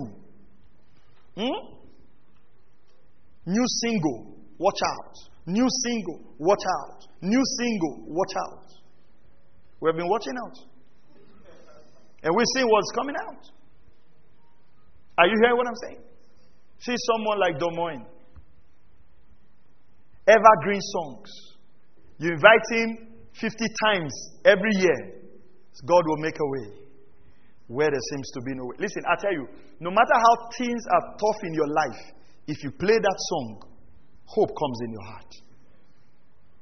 [1.36, 1.60] Hmm?
[3.46, 5.14] New single, watch out.
[5.46, 7.00] New single, watch out.
[7.22, 8.66] New single, watch out.
[9.80, 10.56] We've been watching out.
[12.22, 13.59] And we're seeing what's coming out.
[15.20, 16.00] Are you hearing what I'm saying?
[16.80, 18.06] See someone like Don Moen.
[20.26, 21.28] Evergreen songs.
[22.18, 24.12] You invite him 50 times
[24.46, 25.20] every year.
[25.84, 26.80] God will make a way
[27.66, 28.76] where there seems to be no way.
[28.78, 29.46] Listen, I tell you,
[29.80, 32.00] no matter how things are tough in your life,
[32.46, 33.62] if you play that song,
[34.24, 35.32] hope comes in your heart.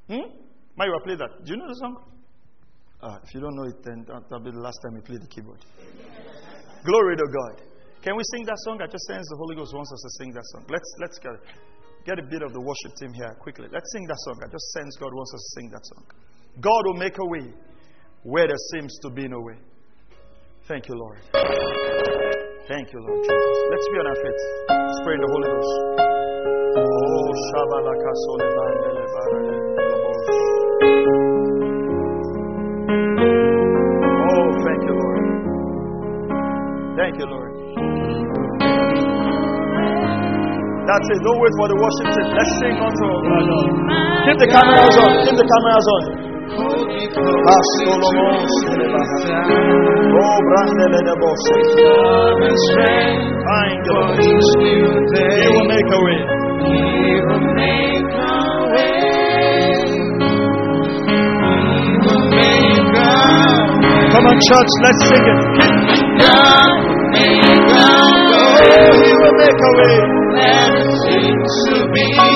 [0.09, 0.80] Hmm?
[0.80, 1.44] Mayu, play that.
[1.44, 1.96] Do you know the song?
[3.00, 5.28] Uh, if you don't know it, then that'll be the last time you play the
[5.28, 5.64] keyboard.
[6.84, 7.68] Glory to God.
[8.03, 8.80] Can we sing that song?
[8.80, 10.64] I just sense the Holy Ghost wants us to sing that song.
[10.70, 11.34] Let's let's get,
[12.07, 13.66] get a bit of the worship team here quickly.
[13.72, 14.38] Let's sing that song.
[14.42, 16.05] I just sense God wants us to sing that song.
[16.61, 17.53] God will make a way
[18.22, 19.59] where there seems to be no way.
[20.68, 21.18] Thank you, Lord.
[22.68, 23.57] Thank you, Lord Jesus.
[23.70, 24.40] Let's be on our feet.
[24.68, 25.74] Let's pray in the Holy Ghost.
[26.78, 27.18] Oh,
[40.89, 41.20] That's it.
[41.20, 42.32] Don't wait for the worship team.
[42.32, 43.45] Let's sing unto our God.
[44.24, 45.20] Keep the cameras on.
[45.20, 46.03] Keep the cameras on.
[50.09, 51.61] Oh, Brandele de Bosse.
[53.45, 54.16] Find God.
[54.16, 54.32] He
[55.53, 56.24] will make a way.
[56.72, 58.97] He will make a way.
[61.05, 61.20] He
[62.01, 64.09] will make a way.
[64.09, 65.41] Come on, church, let's sing it.
[66.16, 67.84] God will make a
[68.57, 68.72] way.
[68.72, 70.18] Oh, he will make a way.
[70.39, 72.28] There seems to be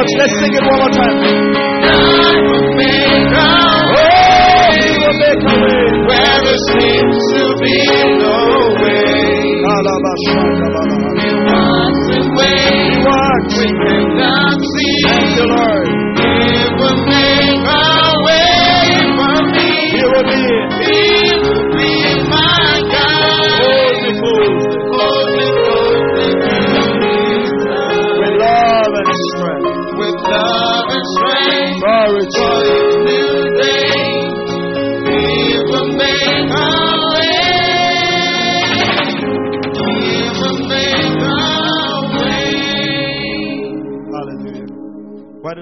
[0.00, 1.16] church, let's sing it one more time.
[1.84, 4.40] God will make our way.
[4.40, 7.39] Oh, He will make a way where there seems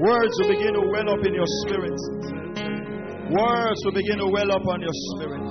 [0.00, 1.98] Words will begin to well up in your spirit.
[3.28, 5.44] Words will begin to well up on your spirit.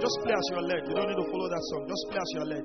[0.00, 0.82] Just play as you're led.
[0.88, 1.86] You don't need to follow that song.
[1.86, 2.64] Just play as you're led.